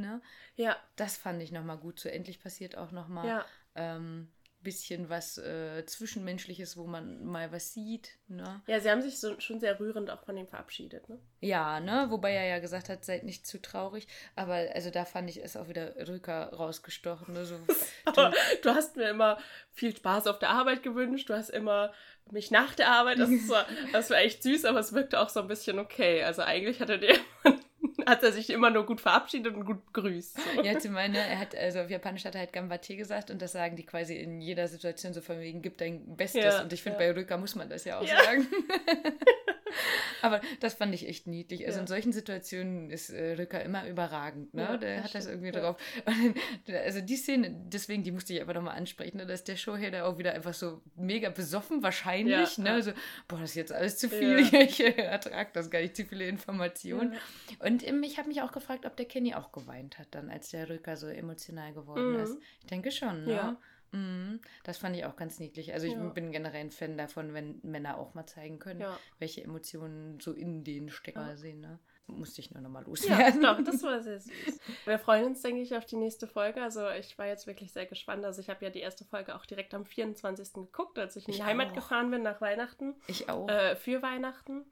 [0.00, 0.20] Ne?
[0.56, 2.00] Ja, Das fand ich nochmal gut.
[2.00, 3.44] So endlich passiert auch nochmal ja.
[3.74, 4.28] ähm,
[4.62, 8.18] bisschen was äh, Zwischenmenschliches, wo man mal was sieht.
[8.26, 8.60] Ne?
[8.66, 11.18] Ja, sie haben sich so, schon sehr rührend auch von ihm verabschiedet, ne?
[11.40, 12.06] Ja, ne?
[12.10, 14.08] Wobei er ja gesagt hat, seid nicht zu traurig.
[14.34, 17.34] Aber also da fand ich es auch wieder Rücker rausgestochen.
[17.34, 17.44] Ne?
[17.44, 17.56] So,
[18.04, 18.32] Aber
[18.62, 19.38] du hast mir immer
[19.70, 21.28] viel Spaß auf der Arbeit gewünscht.
[21.30, 21.92] Du hast immer
[22.32, 23.20] mich nach der Arbeit.
[23.20, 26.24] Das, zwar, das war echt süß, aber es wirkte auch so ein bisschen okay.
[26.24, 27.14] Also eigentlich hat er, dir,
[28.06, 30.38] hat er sich immer nur gut verabschiedet und gut begrüßt.
[30.38, 30.62] So.
[30.62, 33.52] ja, zu meine, er hat, also auf Japanisch hat er halt Gambate gesagt und das
[33.52, 36.44] sagen die quasi in jeder Situation so von wegen, gib dein Bestes.
[36.44, 37.12] Ja, und ich finde, ja.
[37.12, 38.22] bei Rücker muss man das ja auch Ja.
[38.24, 38.46] sagen.
[40.22, 41.64] Aber das fand ich echt niedlich.
[41.66, 41.82] Also Ja.
[41.82, 44.62] in solchen Situationen ist äh, Rücker immer überragend, ne?
[44.62, 45.64] Ja, der das hat das stimmt, irgendwie ja.
[45.64, 45.76] drauf.
[46.06, 49.26] Und, also die Szene, deswegen, die musste ich einfach nochmal ansprechen, ne?
[49.26, 52.68] dass der Shohei da auch wieder einfach so mega besoffen wahrscheinlich, ne?
[52.70, 52.82] ja.
[52.82, 52.92] So,
[53.28, 57.14] boah, das ist jetzt alles zu viel, ich ertrage das gar nicht, zu viele Informationen.
[57.60, 60.50] Und ähm, ich habe mich auch gefragt, ob der Kenny auch geweint hat, dann, als
[60.50, 62.20] der Rücker so emotional geworden Mhm.
[62.20, 62.38] ist.
[62.60, 63.32] Ich denke schon, ne?
[63.32, 63.60] Ja.
[63.92, 65.72] Mhm, das fand ich auch ganz niedlich.
[65.72, 66.08] Also ich Ja.
[66.08, 68.98] bin generell ein Fan davon, wenn Männer auch mal zeigen können, Ja.
[69.18, 71.20] welche Emotionen so in denen stecken.
[71.20, 71.36] Ja.
[71.36, 71.78] Sehen, ne?
[72.06, 73.42] Musste ich nur nochmal Ja, loswerden.
[73.42, 74.58] doch, das war sehr süß.
[74.86, 76.62] Wir freuen uns, denke ich, auf die nächste Folge.
[76.62, 78.24] Also ich war jetzt wirklich sehr gespannt.
[78.24, 80.52] Also ich habe ja die erste Folge auch direkt am 24.
[80.54, 81.74] geguckt, als ich in die Ich Heimat auch.
[81.74, 82.94] gefahren bin nach Weihnachten.
[83.08, 83.46] Ich auch.
[83.48, 84.64] äh, für Weihnachten.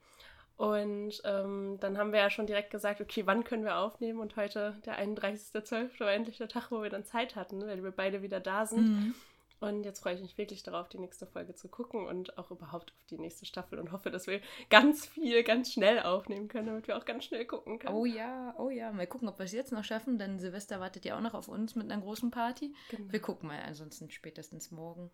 [0.57, 4.21] Und ähm, dann haben wir ja schon direkt gesagt, okay, wann können wir aufnehmen?
[4.21, 7.91] Und heute, der 31.12., war endlich der Tag, wo wir dann Zeit hatten, weil wir
[7.91, 8.89] beide wieder da sind.
[8.89, 9.15] Mhm.
[9.59, 12.93] Und jetzt freue ich mich wirklich darauf, die nächste Folge zu gucken und auch überhaupt
[12.93, 16.89] auf die nächste Staffel und hoffe, dass wir ganz viel, ganz schnell aufnehmen können, damit
[16.89, 17.95] wir auch ganz schnell gucken können.
[17.95, 18.93] Oh ja, oh ja.
[18.93, 21.49] Mal gucken, ob wir es jetzt noch schaffen, denn Silvester wartet ja auch noch auf
[21.49, 22.75] uns mit einer großen Party.
[22.91, 23.13] Genau.
[23.13, 25.11] Wir gucken mal, ansonsten spätestens morgen.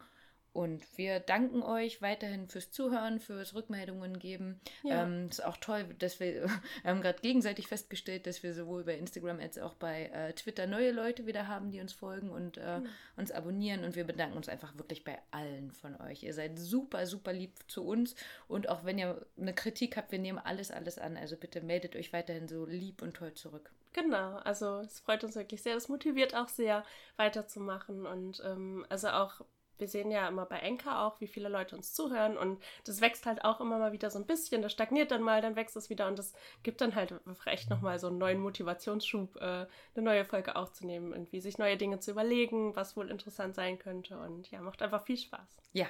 [0.53, 4.61] Und wir danken euch weiterhin fürs Zuhören, fürs Rückmeldungen geben.
[4.83, 5.05] Ja.
[5.05, 6.43] Ähm, ist auch toll, dass wir,
[6.83, 10.67] wir haben gerade gegenseitig festgestellt, dass wir sowohl bei Instagram als auch bei äh, Twitter
[10.67, 12.91] neue Leute wieder haben, die uns folgen und äh, Genau.
[13.17, 13.85] uns abonnieren.
[13.85, 16.23] Und wir bedanken uns einfach wirklich bei allen von euch.
[16.23, 18.15] Ihr seid super, super lieb zu uns.
[18.49, 21.17] Und auch wenn ihr eine Kritik habt, wir nehmen alles, alles an.
[21.17, 23.71] Also bitte meldet euch weiterhin so lieb und toll zurück.
[23.93, 25.75] Genau, also es freut uns wirklich sehr.
[25.75, 26.85] Das motiviert auch sehr,
[27.17, 28.07] weiterzumachen.
[28.07, 29.43] Und ähm, also auch,
[29.83, 32.39] wir sehen ja immer bei Enka auch, wie viele Leute uns zuhören.
[32.39, 34.63] Und das wächst halt auch immer mal wieder so ein bisschen.
[34.63, 36.07] Das stagniert dann mal, dann wächst es wieder.
[36.07, 37.13] Und das gibt dann halt
[37.47, 41.13] echt nochmal so einen neuen Motivationsschub, äh, eine neue Folge aufzunehmen.
[41.13, 44.17] Irgendwie sich neue Dinge zu überlegen, was wohl interessant sein könnte.
[44.19, 45.59] Und ja, macht einfach viel Spaß.
[45.73, 45.89] Ja,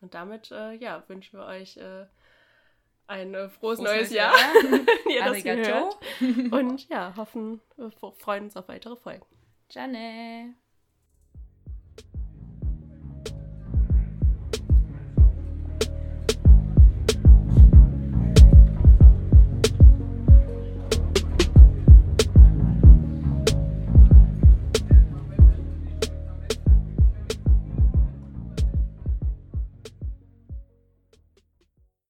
[0.00, 2.06] Und damit, äh, ja, wünschen wir euch äh,
[3.06, 4.80] ein äh, frohes, Frohes neues Jahr, Jahr.
[5.08, 5.98] ihr das hört.
[6.50, 9.24] Und ja, hoffen, äh, freuen uns auf weitere Folgen.
[9.70, 10.56] Jane.